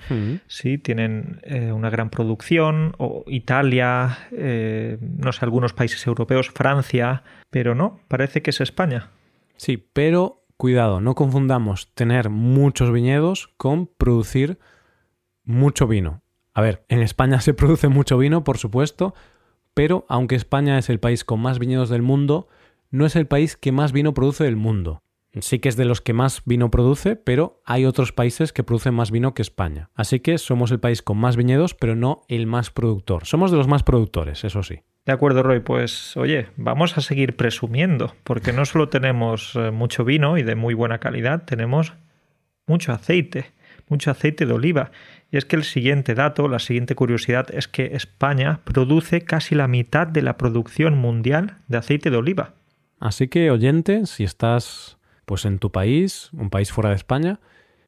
sí 0.47 0.77
tienen 0.77 1.39
eh, 1.43 1.71
una 1.71 1.89
gran 1.89 2.09
producción, 2.09 2.93
o 2.97 3.23
Italia, 3.27 4.27
eh, 4.33 4.97
no 4.99 5.31
sé, 5.31 5.45
algunos 5.45 5.71
países 5.71 6.05
europeos, 6.05 6.49
Francia, 6.49 7.23
pero 7.49 7.73
no, 7.73 8.01
parece 8.09 8.41
que 8.41 8.49
es 8.49 8.59
España. 8.59 9.11
Sí, 9.55 9.77
pero 9.77 10.43
Cuidado, 10.59 10.99
no 10.99 11.15
confundamos 11.15 11.89
tener 11.93 12.29
muchos 12.29 12.91
viñedos 12.91 13.47
con 13.55 13.87
producir 13.87 14.59
mucho 15.45 15.87
vino. 15.87 16.21
A 16.53 16.59
ver, 16.59 16.83
en 16.89 16.99
España 16.99 17.39
se 17.39 17.53
produce 17.53 17.87
mucho 17.87 18.17
vino, 18.17 18.43
por 18.43 18.57
supuesto, 18.57 19.13
pero 19.73 20.05
aunque 20.09 20.35
España 20.35 20.77
es 20.77 20.89
el 20.89 20.99
país 20.99 21.23
con 21.23 21.39
más 21.39 21.59
viñedos 21.59 21.87
del 21.87 22.01
mundo, 22.01 22.49
no 22.91 23.05
es 23.05 23.15
el 23.15 23.25
país 23.25 23.55
que 23.55 23.71
más 23.71 23.93
vino 23.93 24.13
produce 24.13 24.43
del 24.43 24.57
mundo. 24.57 25.01
Sí 25.39 25.59
que 25.59 25.69
es 25.69 25.77
de 25.77 25.85
los 25.85 26.01
que 26.01 26.11
más 26.11 26.41
vino 26.43 26.69
produce, 26.69 27.15
pero 27.15 27.61
hay 27.63 27.85
otros 27.85 28.11
países 28.11 28.51
que 28.51 28.65
producen 28.65 28.95
más 28.95 29.11
vino 29.11 29.33
que 29.33 29.41
España. 29.41 29.91
Así 29.95 30.19
que 30.19 30.37
somos 30.37 30.71
el 30.71 30.81
país 30.81 31.01
con 31.01 31.17
más 31.19 31.37
viñedos, 31.37 31.73
pero 31.73 31.95
no 31.95 32.23
el 32.27 32.47
más 32.47 32.69
productor. 32.69 33.25
Somos 33.25 33.51
de 33.51 33.55
los 33.55 33.69
más 33.69 33.83
productores, 33.83 34.43
eso 34.43 34.61
sí. 34.61 34.81
De 35.09 35.13
acuerdo, 35.13 35.41
Roy. 35.41 35.59
Pues 35.59 36.15
oye, 36.17 36.49
vamos 36.55 36.95
a 36.95 37.01
seguir 37.01 37.35
presumiendo, 37.35 38.13
porque 38.23 38.53
no 38.53 38.63
solo 38.65 38.89
tenemos 38.89 39.55
eh, 39.55 39.71
mucho 39.71 40.05
vino 40.05 40.37
y 40.37 40.43
de 40.43 40.53
muy 40.53 40.75
buena 40.75 40.99
calidad, 40.99 41.45
tenemos 41.45 41.93
mucho 42.67 42.91
aceite, 42.91 43.47
mucho 43.87 44.11
aceite 44.11 44.45
de 44.45 44.53
oliva. 44.53 44.91
Y 45.31 45.37
es 45.37 45.45
que 45.45 45.55
el 45.55 45.63
siguiente 45.63 46.13
dato, 46.13 46.47
la 46.47 46.59
siguiente 46.59 46.93
curiosidad 46.93 47.47
es 47.55 47.67
que 47.67 47.95
España 47.95 48.59
produce 48.65 49.21
casi 49.21 49.55
la 49.55 49.67
mitad 49.67 50.05
de 50.05 50.21
la 50.21 50.37
producción 50.37 50.95
mundial 50.95 51.57
de 51.67 51.79
aceite 51.79 52.11
de 52.11 52.17
oliva. 52.17 52.53
Así 52.99 53.29
que, 53.29 53.49
oyente, 53.49 54.05
si 54.05 54.23
estás 54.23 54.99
pues 55.25 55.43
en 55.45 55.57
tu 55.57 55.71
país, 55.71 56.29
un 56.33 56.51
país 56.51 56.71
fuera 56.71 56.91
de 56.91 56.97
España, 56.97 57.39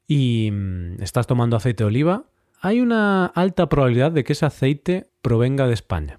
y 0.08 0.50
mm, 0.50 1.00
estás 1.00 1.28
tomando 1.28 1.54
aceite 1.54 1.84
de 1.84 1.88
oliva, 1.88 2.24
hay 2.60 2.80
una 2.80 3.26
alta 3.26 3.68
probabilidad 3.68 4.10
de 4.10 4.24
que 4.24 4.32
ese 4.32 4.44
aceite 4.44 5.06
provenga 5.22 5.68
de 5.68 5.74
España. 5.74 6.18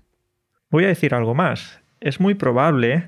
Voy 0.73 0.85
a 0.85 0.87
decir 0.87 1.13
algo 1.13 1.35
más. 1.35 1.79
Es 2.01 2.19
muy 2.19 2.33
probable 2.33 3.03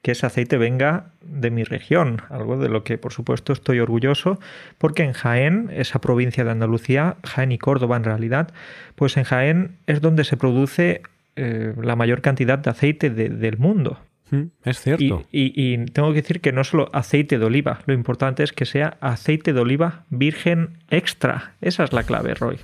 que 0.00 0.12
ese 0.12 0.24
aceite 0.24 0.56
venga 0.56 1.10
de 1.20 1.50
mi 1.50 1.62
región, 1.62 2.22
algo 2.30 2.56
de 2.56 2.70
lo 2.70 2.84
que 2.84 2.96
por 2.96 3.12
supuesto 3.12 3.52
estoy 3.52 3.80
orgulloso, 3.80 4.40
porque 4.78 5.02
en 5.02 5.12
Jaén, 5.12 5.68
esa 5.74 6.00
provincia 6.00 6.42
de 6.42 6.52
Andalucía, 6.52 7.16
Jaén 7.22 7.52
y 7.52 7.58
Córdoba 7.58 7.98
en 7.98 8.04
realidad, 8.04 8.54
pues 8.94 9.18
en 9.18 9.24
Jaén 9.24 9.76
es 9.86 10.00
donde 10.00 10.24
se 10.24 10.38
produce 10.38 11.02
eh, 11.36 11.74
la 11.82 11.96
mayor 11.96 12.22
cantidad 12.22 12.58
de 12.58 12.70
aceite 12.70 13.10
del 13.10 13.58
mundo. 13.58 13.98
Mm, 14.30 14.44
es 14.64 14.80
cierto. 14.80 15.26
Y, 15.30 15.76
tengo 15.92 16.14
que 16.14 16.22
decir 16.22 16.40
que 16.40 16.52
no 16.52 16.64
solo 16.64 16.88
aceite 16.94 17.38
de 17.38 17.44
oliva, 17.44 17.80
lo 17.84 17.92
importante 17.92 18.42
es 18.42 18.54
que 18.54 18.64
sea 18.64 18.96
aceite 19.02 19.52
de 19.52 19.60
oliva 19.60 20.06
virgen 20.08 20.78
extra. 20.88 21.52
Esa 21.60 21.84
es 21.84 21.92
la 21.92 22.04
clave, 22.04 22.32
Roy. 22.32 22.58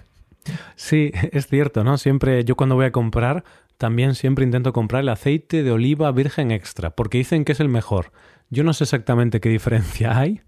Sí, 0.77 1.13
es 1.33 1.47
cierto, 1.47 1.85
¿no? 1.85 1.99
Siempre 1.99 2.45
yo 2.45 2.57
cuando 2.57 2.75
voy 2.75 2.87
a 2.87 2.93
comprar, 2.93 3.45
también 3.77 4.15
siempre 4.15 4.45
intento 4.45 4.73
comprar 4.73 5.03
el 5.03 5.09
aceite 5.09 5.63
de 5.63 5.71
oliva 5.71 6.11
virgen 6.13 6.51
extra, 6.51 6.91
porque 6.91 7.19
dicen 7.19 7.45
que 7.45 7.53
es 7.53 7.61
el 7.61 7.69
mejor. 7.69 8.13
Yo 8.51 8.65
no 8.65 8.73
sé 8.73 8.85
exactamente 8.85 9.41
qué 9.41 9.49
diferencia 9.49 10.19
hay, 10.19 10.43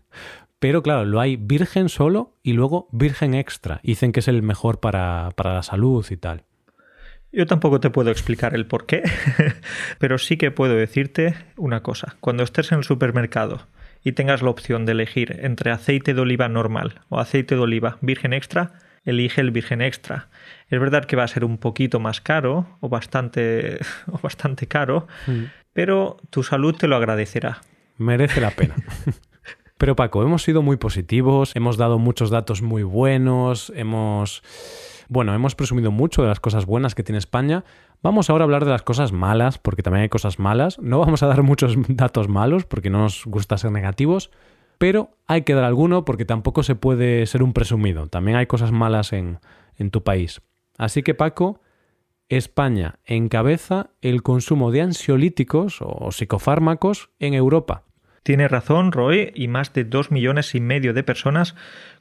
pero 0.59 0.83
claro, 0.83 1.05
lo 1.05 1.21
hay 1.21 1.37
virgen 1.37 1.89
solo 1.89 2.37
y 2.43 2.53
luego 2.53 2.89
virgen 2.93 3.35
extra. 3.35 3.81
Dicen 3.83 4.13
que 4.13 4.21
es 4.21 4.29
el 4.29 4.43
mejor 4.43 4.81
para, 4.81 5.31
para 5.37 5.55
la 5.55 5.63
salud 5.63 6.05
y 6.11 6.17
tal. 6.17 6.45
Yo 7.33 7.47
tampoco 7.47 7.79
te 7.79 7.91
puedo 7.91 8.11
explicar 8.11 8.55
el 8.55 8.67
por 8.67 8.87
qué, 8.87 9.05
pero 9.99 10.19
sí 10.19 10.37
que 10.37 10.51
puedo 10.51 10.75
decirte 10.75 11.37
una 11.57 11.83
cosa. 11.83 12.17
Cuando 12.21 12.43
estés 12.43 12.73
en 12.73 12.79
el 12.79 12.85
supermercado 12.85 13.69
y 14.03 14.13
tengas 14.13 14.43
la 14.43 14.51
opción 14.51 14.85
de 14.85 14.93
elegir 14.93 15.39
entre 15.41 15.71
aceite 15.71 16.13
de 16.13 16.21
oliva 16.21 16.49
normal 16.49 17.03
o 17.09 17.21
aceite 17.21 17.55
de 17.55 17.61
oliva 17.61 17.99
virgen 18.01 18.33
extra, 18.33 18.73
elige 19.05 19.41
el 19.41 19.51
virgen 19.51 19.81
extra. 19.81 20.29
Es 20.69 20.81
verdad 20.81 21.05
que 21.05 21.17
va 21.17 21.25
a 21.25 21.29
ser 21.29 21.45
un 21.45 21.59
poquito 21.59 22.01
más 22.01 22.21
caro 22.21 22.79
o 22.81 22.89
bastante, 22.89 23.79
o 24.11 24.19
bastante 24.19 24.67
caro, 24.67 25.07
mm. 25.27 25.45
pero 25.73 26.17
tu 26.31 26.43
salud 26.43 26.75
te 26.75 26.89
lo 26.89 26.97
agradecerá. 26.97 27.61
Merece 27.97 28.41
la 28.41 28.51
pena. 28.51 28.77
Pero 29.77 29.97
Paco, 29.97 30.23
hemos 30.23 30.43
sido 30.43 30.61
muy 30.61 30.77
positivos, 30.77 31.57
hemos 31.57 31.79
dado 31.79 31.99
muchos 31.99 32.29
datos 32.29 32.61
muy 32.61 32.83
buenos, 32.83 33.73
hemos 33.75 34.43
bueno, 35.11 35.35
hemos 35.35 35.57
presumido 35.57 35.91
mucho 35.91 36.23
de 36.23 36.29
las 36.29 36.39
cosas 36.39 36.67
buenas 36.67 36.95
que 36.95 37.03
tiene 37.03 37.19
España. 37.19 37.65
Vamos 38.01 38.31
ahora 38.31 38.45
a 38.45 38.47
hablar 38.47 38.65
de 38.65 38.71
las 38.71 38.83
cosas 38.83 39.11
malas, 39.11 39.59
porque 39.59 39.83
también 39.83 40.03
hay 40.03 40.09
cosas 40.09 40.39
malas. 40.39 40.79
No 40.79 41.01
vamos 41.01 41.25
a 41.25 41.27
dar 41.27 41.43
muchos 41.43 41.75
datos 41.89 42.29
malos, 42.29 42.65
porque 42.65 42.91
no 42.91 42.99
nos 42.99 43.25
gusta 43.27 43.59
ser 43.59 43.73
negativos, 43.73 44.31
pero 44.81 45.11
hay 45.27 45.43
que 45.43 45.53
dar 45.53 45.65
alguno 45.65 46.07
porque 46.07 46.25
tampoco 46.25 46.63
se 46.63 46.75
puede 46.75 47.27
ser 47.27 47.43
un 47.43 47.53
presumido. 47.53 48.07
También 48.07 48.39
hay 48.39 48.47
cosas 48.47 48.73
malas 48.73 49.13
en, 49.13 49.39
en 49.77 49.91
tu 49.91 50.03
país. 50.03 50.41
Así 50.79 51.03
que 51.03 51.13
Paco, 51.13 51.61
España 52.31 52.99
encabeza 53.05 53.91
el 54.01 54.23
consumo 54.23 54.71
de 54.71 54.81
ansiolíticos 54.81 55.81
o 55.83 56.11
psicofármacos 56.13 57.11
en 57.19 57.35
Europa. 57.35 57.85
Tiene 58.23 58.49
razón, 58.49 58.91
Roy, 58.93 59.33
y 59.35 59.49
más 59.49 59.75
de 59.75 59.85
dos 59.85 60.11
millones 60.11 60.55
y 60.55 60.61
medio 60.61 60.95
de 60.95 61.03
personas 61.03 61.57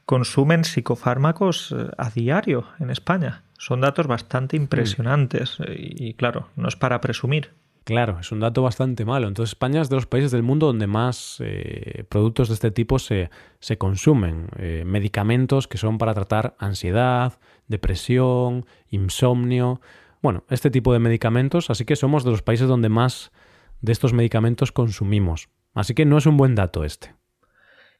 consumen 0.06 0.64
psicofármacos 0.64 1.72
eh, 1.72 1.90
a 1.98 2.08
diario 2.08 2.64
en 2.78 2.88
España. 2.88 3.44
Son 3.58 3.82
datos 3.82 4.06
bastante 4.06 4.58
mm. 4.58 4.62
impresionantes 4.62 5.58
y, 5.68 6.14
claro, 6.14 6.48
no 6.56 6.66
es 6.68 6.76
para 6.76 7.02
presumir. 7.02 7.52
Claro, 7.90 8.20
es 8.20 8.30
un 8.30 8.38
dato 8.38 8.62
bastante 8.62 9.04
malo. 9.04 9.26
Entonces 9.26 9.50
España 9.50 9.80
es 9.80 9.88
de 9.88 9.96
los 9.96 10.06
países 10.06 10.30
del 10.30 10.44
mundo 10.44 10.66
donde 10.66 10.86
más 10.86 11.38
eh, 11.40 12.04
productos 12.08 12.46
de 12.46 12.54
este 12.54 12.70
tipo 12.70 13.00
se, 13.00 13.30
se 13.58 13.78
consumen. 13.78 14.46
Eh, 14.58 14.84
medicamentos 14.86 15.66
que 15.66 15.76
son 15.76 15.98
para 15.98 16.14
tratar 16.14 16.54
ansiedad, 16.60 17.40
depresión, 17.66 18.64
insomnio. 18.90 19.80
Bueno, 20.22 20.44
este 20.50 20.70
tipo 20.70 20.92
de 20.92 21.00
medicamentos. 21.00 21.68
Así 21.68 21.84
que 21.84 21.96
somos 21.96 22.22
de 22.22 22.30
los 22.30 22.42
países 22.42 22.68
donde 22.68 22.88
más 22.88 23.32
de 23.80 23.90
estos 23.90 24.12
medicamentos 24.12 24.70
consumimos. 24.70 25.48
Así 25.74 25.92
que 25.92 26.04
no 26.04 26.16
es 26.16 26.26
un 26.26 26.36
buen 26.36 26.54
dato 26.54 26.84
este. 26.84 27.16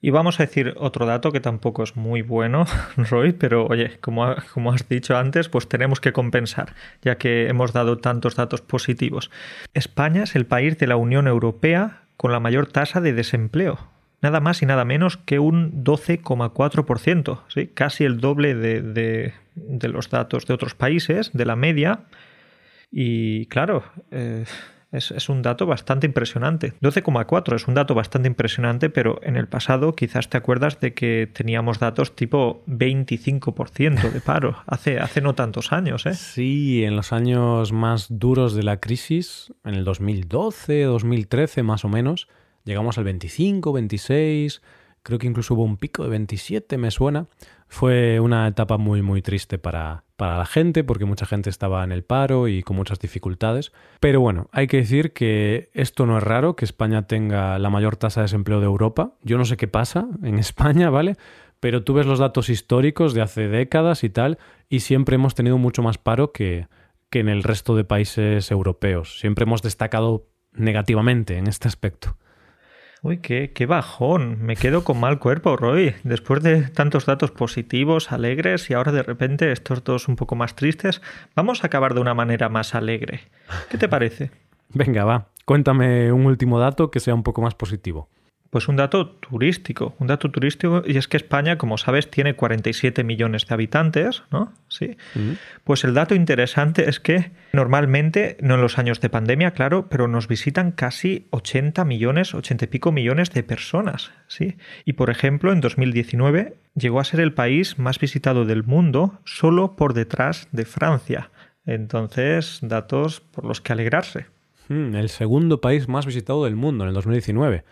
Y 0.02 0.10
vamos 0.10 0.40
a 0.40 0.44
decir 0.44 0.74
otro 0.78 1.04
dato 1.04 1.30
que 1.30 1.40
tampoco 1.40 1.82
es 1.82 1.94
muy 1.96 2.22
bueno, 2.22 2.64
Roy, 2.96 3.32
pero 3.32 3.66
oye, 3.66 3.98
como, 4.00 4.34
como, 4.54 4.72
has 4.72 4.88
dicho 4.88 5.16
antes, 5.16 5.48
pues 5.48 5.68
tenemos 5.68 6.00
que 6.00 6.12
compensar, 6.12 6.74
ya 7.02 7.18
que 7.18 7.48
hemos 7.48 7.72
dado 7.72 7.98
tantos 7.98 8.34
datos 8.34 8.62
positivos. 8.62 9.30
España 9.74 10.22
es 10.22 10.36
el 10.36 10.46
país 10.46 10.78
de 10.78 10.86
la 10.86 10.96
Unión 10.96 11.26
Europea 11.26 12.02
con 12.16 12.32
la 12.32 12.40
mayor 12.40 12.66
tasa 12.66 13.00
de 13.00 13.12
desempleo. 13.12 13.78
Nada 14.22 14.40
más 14.40 14.60
y 14.62 14.66
nada 14.66 14.84
menos 14.84 15.16
que 15.16 15.38
un 15.38 15.82
12,4%, 15.84 17.40
¿sí? 17.48 17.68
casi 17.68 18.04
el 18.04 18.20
doble 18.20 18.54
de, 18.54 18.82
de, 19.54 19.88
los 19.88 20.10
datos 20.10 20.46
de 20.46 20.52
otros 20.52 20.74
países, 20.74 21.30
de 21.32 21.46
la 21.46 21.56
media. 21.56 22.00
Y 22.90 23.46
claro, 23.46 23.84
eh, 24.10 24.44
es, 24.92 25.28
un 25.28 25.42
dato 25.42 25.66
bastante 25.66 26.06
impresionante. 26.06 26.72
12,4 26.80 27.54
es 27.54 27.68
un 27.68 27.74
dato 27.74 27.94
bastante 27.94 28.28
impresionante, 28.28 28.90
pero 28.90 29.20
en 29.22 29.36
el 29.36 29.46
pasado 29.46 29.94
quizás 29.94 30.28
te 30.28 30.36
acuerdas 30.36 30.80
de 30.80 30.94
que 30.94 31.30
teníamos 31.32 31.78
datos 31.78 32.16
tipo 32.16 32.64
25% 32.66 34.10
de 34.10 34.20
paro, 34.20 34.56
hace, 34.66 34.98
hace 34.98 35.20
no 35.20 35.34
tantos 35.34 35.72
años. 35.72 36.06
¿eh? 36.06 36.14
Sí, 36.14 36.84
en 36.84 36.96
los 36.96 37.12
años 37.12 37.72
más 37.72 38.06
duros 38.10 38.54
de 38.54 38.64
la 38.64 38.78
crisis, 38.80 39.52
en 39.64 39.74
el 39.74 39.84
2012, 39.84 40.82
2013 40.82 41.62
más 41.62 41.84
o 41.84 41.88
menos, 41.88 42.28
llegamos 42.64 42.98
al 42.98 43.04
25, 43.04 43.72
26, 43.72 44.62
creo 45.02 45.18
que 45.18 45.26
incluso 45.26 45.54
hubo 45.54 45.64
un 45.64 45.76
pico 45.76 46.02
de 46.02 46.10
27, 46.10 46.78
me 46.78 46.90
suena. 46.90 47.26
Fue 47.68 48.18
una 48.18 48.48
etapa 48.48 48.78
muy, 48.78 49.00
muy 49.00 49.22
triste 49.22 49.58
para, 49.58 50.02
para 50.20 50.36
la 50.36 50.44
gente, 50.44 50.84
porque 50.84 51.06
mucha 51.06 51.24
gente 51.24 51.48
estaba 51.48 51.82
en 51.82 51.92
el 51.92 52.04
paro 52.04 52.46
y 52.46 52.62
con 52.62 52.76
muchas 52.76 52.98
dificultades. 52.98 53.72
Pero 54.00 54.20
bueno, 54.20 54.50
hay 54.52 54.66
que 54.66 54.76
decir 54.76 55.14
que 55.14 55.70
esto 55.72 56.04
no 56.04 56.18
es 56.18 56.22
raro, 56.22 56.56
que 56.56 56.66
España 56.66 57.06
tenga 57.06 57.58
la 57.58 57.70
mayor 57.70 57.96
tasa 57.96 58.20
de 58.20 58.26
desempleo 58.26 58.60
de 58.60 58.66
Europa. 58.66 59.14
Yo 59.22 59.38
no 59.38 59.46
sé 59.46 59.56
qué 59.56 59.66
pasa 59.66 60.08
en 60.22 60.38
España, 60.38 60.90
¿vale? 60.90 61.16
Pero 61.58 61.84
tú 61.84 61.94
ves 61.94 62.04
los 62.04 62.18
datos 62.18 62.50
históricos 62.50 63.14
de 63.14 63.22
hace 63.22 63.48
décadas 63.48 64.04
y 64.04 64.10
tal, 64.10 64.36
y 64.68 64.80
siempre 64.80 65.14
hemos 65.14 65.34
tenido 65.34 65.56
mucho 65.56 65.80
más 65.80 65.96
paro 65.96 66.32
que, 66.32 66.68
que 67.08 67.20
en 67.20 67.30
el 67.30 67.42
resto 67.42 67.74
de 67.74 67.84
países 67.84 68.50
europeos. 68.50 69.20
Siempre 69.20 69.44
hemos 69.44 69.62
destacado 69.62 70.28
negativamente 70.52 71.38
en 71.38 71.46
este 71.46 71.66
aspecto. 71.66 72.18
Uy, 73.02 73.18
qué, 73.18 73.52
qué 73.54 73.64
bajón. 73.64 74.42
Me 74.42 74.56
quedo 74.56 74.84
con 74.84 75.00
mal 75.00 75.18
cuerpo, 75.18 75.56
Roy. 75.56 75.94
Después 76.04 76.42
de 76.42 76.62
tantos 76.68 77.06
datos 77.06 77.30
positivos, 77.30 78.12
alegres 78.12 78.68
y 78.68 78.74
ahora 78.74 78.92
de 78.92 79.02
repente 79.02 79.52
estos 79.52 79.82
dos 79.84 80.06
un 80.06 80.16
poco 80.16 80.36
más 80.36 80.54
tristes, 80.54 81.00
vamos 81.34 81.64
a 81.64 81.68
acabar 81.68 81.94
de 81.94 82.00
una 82.00 82.12
manera 82.12 82.50
más 82.50 82.74
alegre. 82.74 83.20
¿Qué 83.70 83.78
te 83.78 83.88
parece? 83.88 84.30
Venga, 84.68 85.04
va. 85.04 85.28
Cuéntame 85.46 86.12
un 86.12 86.26
último 86.26 86.58
dato 86.58 86.90
que 86.90 87.00
sea 87.00 87.14
un 87.14 87.22
poco 87.22 87.40
más 87.40 87.54
positivo. 87.54 88.08
Pues 88.50 88.66
un 88.66 88.74
dato 88.74 89.10
turístico, 89.10 89.94
un 90.00 90.08
dato 90.08 90.30
turístico, 90.30 90.82
y 90.84 90.96
es 90.96 91.06
que 91.06 91.16
España, 91.16 91.56
como 91.56 91.78
sabes, 91.78 92.10
tiene 92.10 92.34
47 92.34 93.04
millones 93.04 93.46
de 93.46 93.54
habitantes, 93.54 94.24
¿no? 94.32 94.52
Sí. 94.68 94.96
Pues 95.62 95.84
el 95.84 95.94
dato 95.94 96.16
interesante 96.16 96.88
es 96.88 96.98
que 96.98 97.30
normalmente, 97.52 98.36
no 98.40 98.56
en 98.56 98.60
los 98.60 98.76
años 98.76 99.00
de 99.00 99.08
pandemia, 99.08 99.52
claro, 99.52 99.88
pero 99.88 100.08
nos 100.08 100.26
visitan 100.26 100.72
casi 100.72 101.28
80 101.30 101.84
millones, 101.84 102.34
80 102.34 102.64
y 102.64 102.68
pico 102.68 102.90
millones 102.90 103.30
de 103.30 103.44
personas, 103.44 104.10
¿sí? 104.26 104.56
Y 104.84 104.94
por 104.94 105.10
ejemplo, 105.10 105.52
en 105.52 105.60
2019 105.60 106.56
llegó 106.74 106.98
a 106.98 107.04
ser 107.04 107.20
el 107.20 107.32
país 107.32 107.78
más 107.78 108.00
visitado 108.00 108.44
del 108.44 108.64
mundo, 108.64 109.20
solo 109.24 109.76
por 109.76 109.94
detrás 109.94 110.48
de 110.50 110.64
Francia. 110.64 111.30
Entonces, 111.66 112.58
datos 112.62 113.20
por 113.20 113.44
los 113.44 113.60
que 113.60 113.72
alegrarse. 113.72 114.26
Mm, 114.68 114.96
el 114.96 115.08
segundo 115.08 115.60
país 115.60 115.88
más 115.88 116.06
visitado 116.06 116.44
del 116.44 116.56
mundo 116.56 116.84
en 116.84 116.88
el 116.88 116.94
2019. 116.94 117.64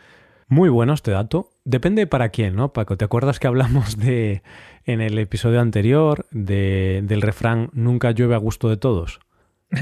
Muy 0.49 0.71
bueno 0.71 0.95
este 0.95 1.11
dato. 1.11 1.51
Depende 1.65 2.07
para 2.07 2.31
quién, 2.31 2.57
¿no, 2.57 2.73
Paco? 2.73 2.97
¿Te 2.97 3.05
acuerdas 3.05 3.39
que 3.39 3.47
hablamos 3.47 3.99
de 3.99 4.43
en 4.85 5.03
el 5.03 5.19
episodio 5.19 5.61
anterior 5.61 6.27
de, 6.31 7.03
del 7.05 7.21
refrán 7.21 7.69
Nunca 7.75 8.11
llueve 8.11 8.35
a 8.35 8.39
gusto 8.39 8.71
de 8.71 8.79
todos? 8.79 9.21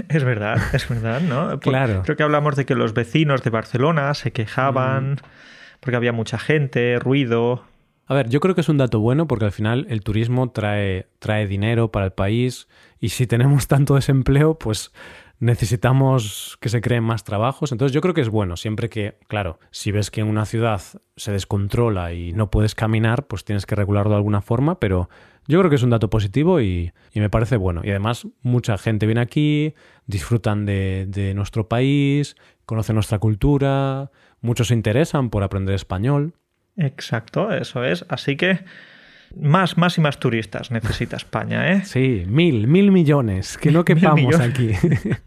Es 0.08 0.24
verdad, 0.24 0.58
es 0.72 0.88
verdad, 0.88 1.20
¿no? 1.20 1.48
Pues 1.60 1.60
claro. 1.60 2.02
Creo 2.04 2.16
que 2.16 2.22
hablamos 2.24 2.56
de 2.56 2.66
que 2.66 2.74
los 2.74 2.92
vecinos 2.92 3.44
de 3.44 3.50
Barcelona 3.50 4.12
se 4.14 4.32
quejaban 4.32 5.12
mm. 5.12 5.16
porque 5.78 5.96
había 5.96 6.12
mucha 6.12 6.38
gente, 6.38 6.98
ruido. 6.98 7.62
A 8.06 8.14
ver, 8.14 8.28
yo 8.28 8.40
creo 8.40 8.54
que 8.54 8.60
es 8.60 8.68
un 8.68 8.78
dato 8.78 8.98
bueno 9.00 9.28
porque 9.28 9.44
al 9.44 9.52
final 9.52 9.86
el 9.88 10.02
turismo 10.02 10.50
trae, 10.50 11.06
trae 11.20 11.46
dinero 11.46 11.92
para 11.92 12.06
el 12.06 12.12
país 12.12 12.68
y 12.98 13.10
si 13.10 13.26
tenemos 13.26 13.68
tanto 13.68 13.94
desempleo, 13.94 14.58
pues 14.58 14.92
necesitamos 15.38 16.56
que 16.60 16.68
se 16.68 16.80
creen 16.80 17.04
más 17.04 17.24
trabajos. 17.24 17.72
Entonces 17.72 17.94
yo 17.94 18.00
creo 18.00 18.14
que 18.14 18.20
es 18.20 18.28
bueno, 18.28 18.56
siempre 18.56 18.88
que, 18.88 19.18
claro, 19.28 19.58
si 19.70 19.92
ves 19.92 20.10
que 20.10 20.20
en 20.20 20.28
una 20.28 20.46
ciudad 20.46 20.80
se 21.16 21.32
descontrola 21.32 22.12
y 22.12 22.32
no 22.32 22.50
puedes 22.50 22.74
caminar, 22.74 23.26
pues 23.26 23.44
tienes 23.44 23.66
que 23.66 23.74
regularlo 23.74 24.10
de 24.10 24.16
alguna 24.16 24.40
forma, 24.40 24.80
pero 24.80 25.08
yo 25.46 25.58
creo 25.58 25.70
que 25.70 25.76
es 25.76 25.82
un 25.82 25.90
dato 25.90 26.10
positivo 26.10 26.60
y, 26.60 26.92
me 27.14 27.30
parece 27.30 27.56
bueno. 27.56 27.82
Y 27.84 27.90
además 27.90 28.26
mucha 28.42 28.76
gente 28.78 29.06
viene 29.06 29.20
aquí, 29.20 29.74
disfrutan 30.06 30.66
de, 30.66 31.06
de 31.08 31.34
nuestro 31.34 31.68
país, 31.68 32.36
conocen 32.64 32.94
nuestra 32.94 33.18
cultura, 33.18 34.10
muchos 34.40 34.68
se 34.68 34.74
interesan 34.74 35.30
por 35.30 35.42
aprender 35.42 35.74
español. 35.74 36.34
Exacto, 36.76 37.52
eso 37.52 37.84
es. 37.84 38.04
Así 38.08 38.36
que 38.36 38.60
más, 39.34 39.76
más 39.76 39.98
y 39.98 40.00
más 40.00 40.18
turistas 40.18 40.70
necesita 40.70 41.16
España, 41.16 41.72
¿eh? 41.72 41.82
Sí, 41.84 42.24
mil, 42.26 42.66
mil 42.66 42.92
millones, 42.92 43.58
que 43.58 43.70
no 43.70 43.84
quepamos 43.84 44.38
aquí. 44.40 44.72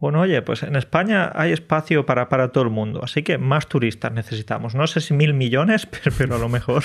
Bueno, 0.00 0.20
oye, 0.20 0.42
pues 0.42 0.62
en 0.62 0.76
España 0.76 1.30
hay 1.34 1.52
espacio 1.52 2.06
para, 2.06 2.28
para 2.28 2.52
todo 2.52 2.64
el 2.64 2.70
mundo, 2.70 3.00
así 3.02 3.22
que 3.22 3.38
más 3.38 3.66
turistas 3.68 4.12
necesitamos. 4.12 4.74
No 4.74 4.86
sé 4.86 5.00
si 5.00 5.14
mil 5.14 5.34
millones, 5.34 5.86
pero, 6.18 6.36
a 6.36 6.38
lo 6.38 6.48
mejor... 6.48 6.84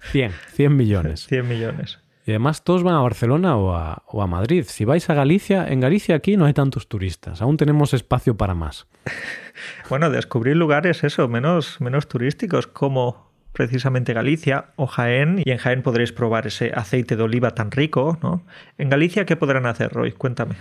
Cien, 0.00 0.32
cien 0.52 0.76
millones. 0.76 1.26
Cien 1.28 1.46
millones. 1.48 1.98
Y 2.26 2.30
además 2.30 2.64
todos 2.64 2.82
van 2.82 2.94
a 2.94 3.00
Barcelona 3.00 3.56
o 3.56 3.74
a, 3.74 4.02
o 4.06 4.22
a, 4.22 4.26
Madrid. 4.26 4.64
Si 4.66 4.86
vais 4.86 5.10
a 5.10 5.14
Galicia, 5.14 5.68
en 5.68 5.80
Galicia 5.80 6.14
aquí 6.16 6.38
no 6.38 6.46
hay 6.46 6.54
tantos 6.54 6.88
turistas, 6.88 7.42
aún 7.42 7.58
tenemos 7.58 7.92
espacio 7.92 8.36
para 8.36 8.54
más. 8.54 8.86
bueno, 9.90 10.08
descubrir 10.08 10.56
lugares, 10.56 11.04
eso, 11.04 11.28
menos, 11.28 11.80
menos 11.82 12.08
turísticos 12.08 12.66
como 12.66 13.30
precisamente 13.52 14.12
Galicia 14.12 14.72
o 14.76 14.86
Jaén, 14.86 15.42
y 15.44 15.50
en 15.50 15.58
Jaén 15.58 15.82
podréis 15.82 16.12
probar 16.12 16.46
ese 16.46 16.72
aceite 16.74 17.16
de 17.16 17.22
oliva 17.22 17.52
tan 17.52 17.70
rico, 17.70 18.18
¿no? 18.22 18.42
En 18.78 18.90
Galicia, 18.90 19.26
¿qué 19.26 19.36
podrán 19.36 19.66
hacer, 19.66 19.92
Roy? 19.92 20.12
Cuéntame. 20.12 20.56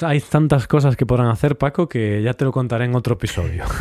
Hay 0.00 0.20
tantas 0.20 0.66
cosas 0.66 0.96
que 0.96 1.06
podrán 1.06 1.28
hacer, 1.28 1.56
Paco, 1.56 1.88
que 1.88 2.22
ya 2.22 2.34
te 2.34 2.44
lo 2.44 2.52
contaré 2.52 2.86
en 2.86 2.94
otro 2.94 3.14
episodio. 3.14 3.64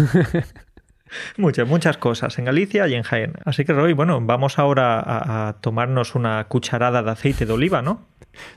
Muchas, 1.37 1.67
muchas 1.67 1.97
cosas 1.97 2.37
en 2.39 2.45
Galicia 2.45 2.87
y 2.87 2.95
en 2.95 3.03
Jaén. 3.03 3.33
Así 3.45 3.65
que, 3.65 3.73
Roy, 3.73 3.93
bueno, 3.93 4.19
vamos 4.21 4.59
ahora 4.59 5.47
a, 5.47 5.61
tomarnos 5.61 6.15
una 6.15 6.43
cucharada 6.45 7.03
de 7.03 7.11
aceite 7.11 7.45
de 7.45 7.53
oliva, 7.53 7.81
¿no? 7.81 8.07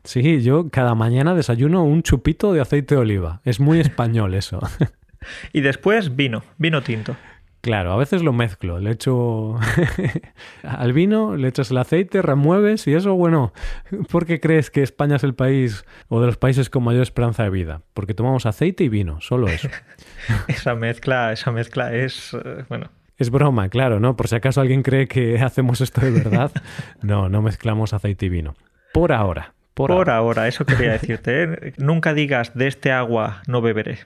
Sí, 0.05 0.41
yo 0.43 0.71
cada 0.71 0.95
mañana 0.95 1.35
desayuno 1.35 1.85
un 1.85 2.03
chupito 2.03 2.53
de 2.53 2.61
aceite 2.61 2.95
de 2.95 3.03
oliva. 3.03 3.41
Es 3.45 3.61
muy 3.61 3.81
español 3.81 4.35
eso. 4.35 4.61
y 5.53 5.61
después 5.61 6.17
vino, 6.17 6.45
vino 6.57 6.83
tinto. 6.83 7.17
Claro, 7.67 7.91
a 7.91 7.97
veces 7.97 8.23
lo 8.23 8.33
mezclo. 8.33 8.79
Le 8.79 8.93
echo 8.93 9.57
al 10.63 10.93
vino, 10.93 11.35
le 11.35 11.49
echas 11.49 11.73
el 11.73 11.79
aceite, 11.79 12.23
remueves 12.23 12.87
y 12.87 12.95
eso, 12.95 13.17
bueno, 13.17 13.53
¿por 14.09 14.25
qué 14.25 14.39
crees 14.39 14.71
que 14.71 14.85
España 14.85 15.17
es 15.17 15.25
el 15.25 15.35
país 15.35 15.85
o 16.07 16.21
de 16.21 16.27
los 16.27 16.37
países 16.37 16.71
con 16.71 16.85
mayor 16.85 17.03
esperanza 17.03 17.43
de 17.43 17.51
vida? 17.51 17.83
Porque 17.93 18.15
tomamos 18.15 18.47
aceite 18.47 18.85
y 18.85 18.89
vino, 18.89 19.21
solo 19.21 19.49
eso. 19.49 19.69
esa 20.47 20.77
mezcla, 20.77 21.33
esa 21.33 21.51
mezcla 21.51 21.93
es, 21.93 22.35
eh, 22.35 22.65
bueno, 22.69 22.89
es 23.17 23.31
broma, 23.31 23.69
claro, 23.69 23.99
¿no? 23.99 24.15
Por 24.15 24.29
si 24.29 24.37
acaso 24.37 24.61
alguien 24.61 24.85
cree 24.85 25.09
que 25.09 25.41
hacemos 25.41 25.81
esto 25.81 26.03
de 26.03 26.13
verdad. 26.13 26.53
No, 27.03 27.29
no 27.29 27.43
mezclamos 27.43 27.95
aceite 27.95 28.27
y 28.27 28.29
vino. 28.29 28.55
Por 28.93 29.11
ahora. 29.11 29.56
Por, 29.77 29.93
ahora. 29.93 30.17
ahora. 30.17 30.49
eso 30.49 30.65
quería 30.65 30.93
decirte. 30.99 31.43
¿eh? 31.43 31.73
Nunca 31.77 32.15
digas 32.15 32.55
de 32.55 32.67
este 32.67 32.93
agua 32.93 33.43
no 33.47 33.61
beberé. 33.61 33.99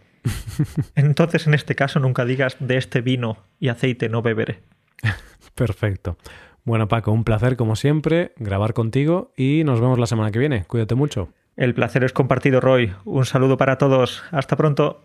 Entonces, 0.96 1.46
en 1.46 1.54
este 1.54 1.76
caso, 1.76 2.00
nunca 2.00 2.24
digas 2.24 2.56
de 2.58 2.76
este 2.76 3.00
vino 3.00 3.38
y 3.60 3.68
aceite 3.68 4.08
no 4.08 4.20
beberé. 4.20 4.62
Perfecto. 5.54 6.18
Bueno, 6.64 6.88
Paco, 6.88 7.12
un 7.12 7.22
placer 7.22 7.56
como 7.56 7.76
siempre 7.76 8.32
grabar 8.36 8.74
contigo 8.74 9.32
y 9.36 9.62
nos 9.64 9.80
vemos 9.80 9.98
la 9.98 10.06
semana 10.06 10.32
que 10.32 10.40
viene. 10.40 10.64
Cuídate 10.64 10.96
mucho. 10.96 11.32
El 11.56 11.72
placer 11.72 12.02
es 12.02 12.12
compartido, 12.12 12.60
Roy. 12.60 12.92
Un 13.04 13.24
saludo 13.24 13.56
para 13.56 13.78
todos. 13.78 14.24
Hasta 14.32 14.56
pronto. 14.56 15.04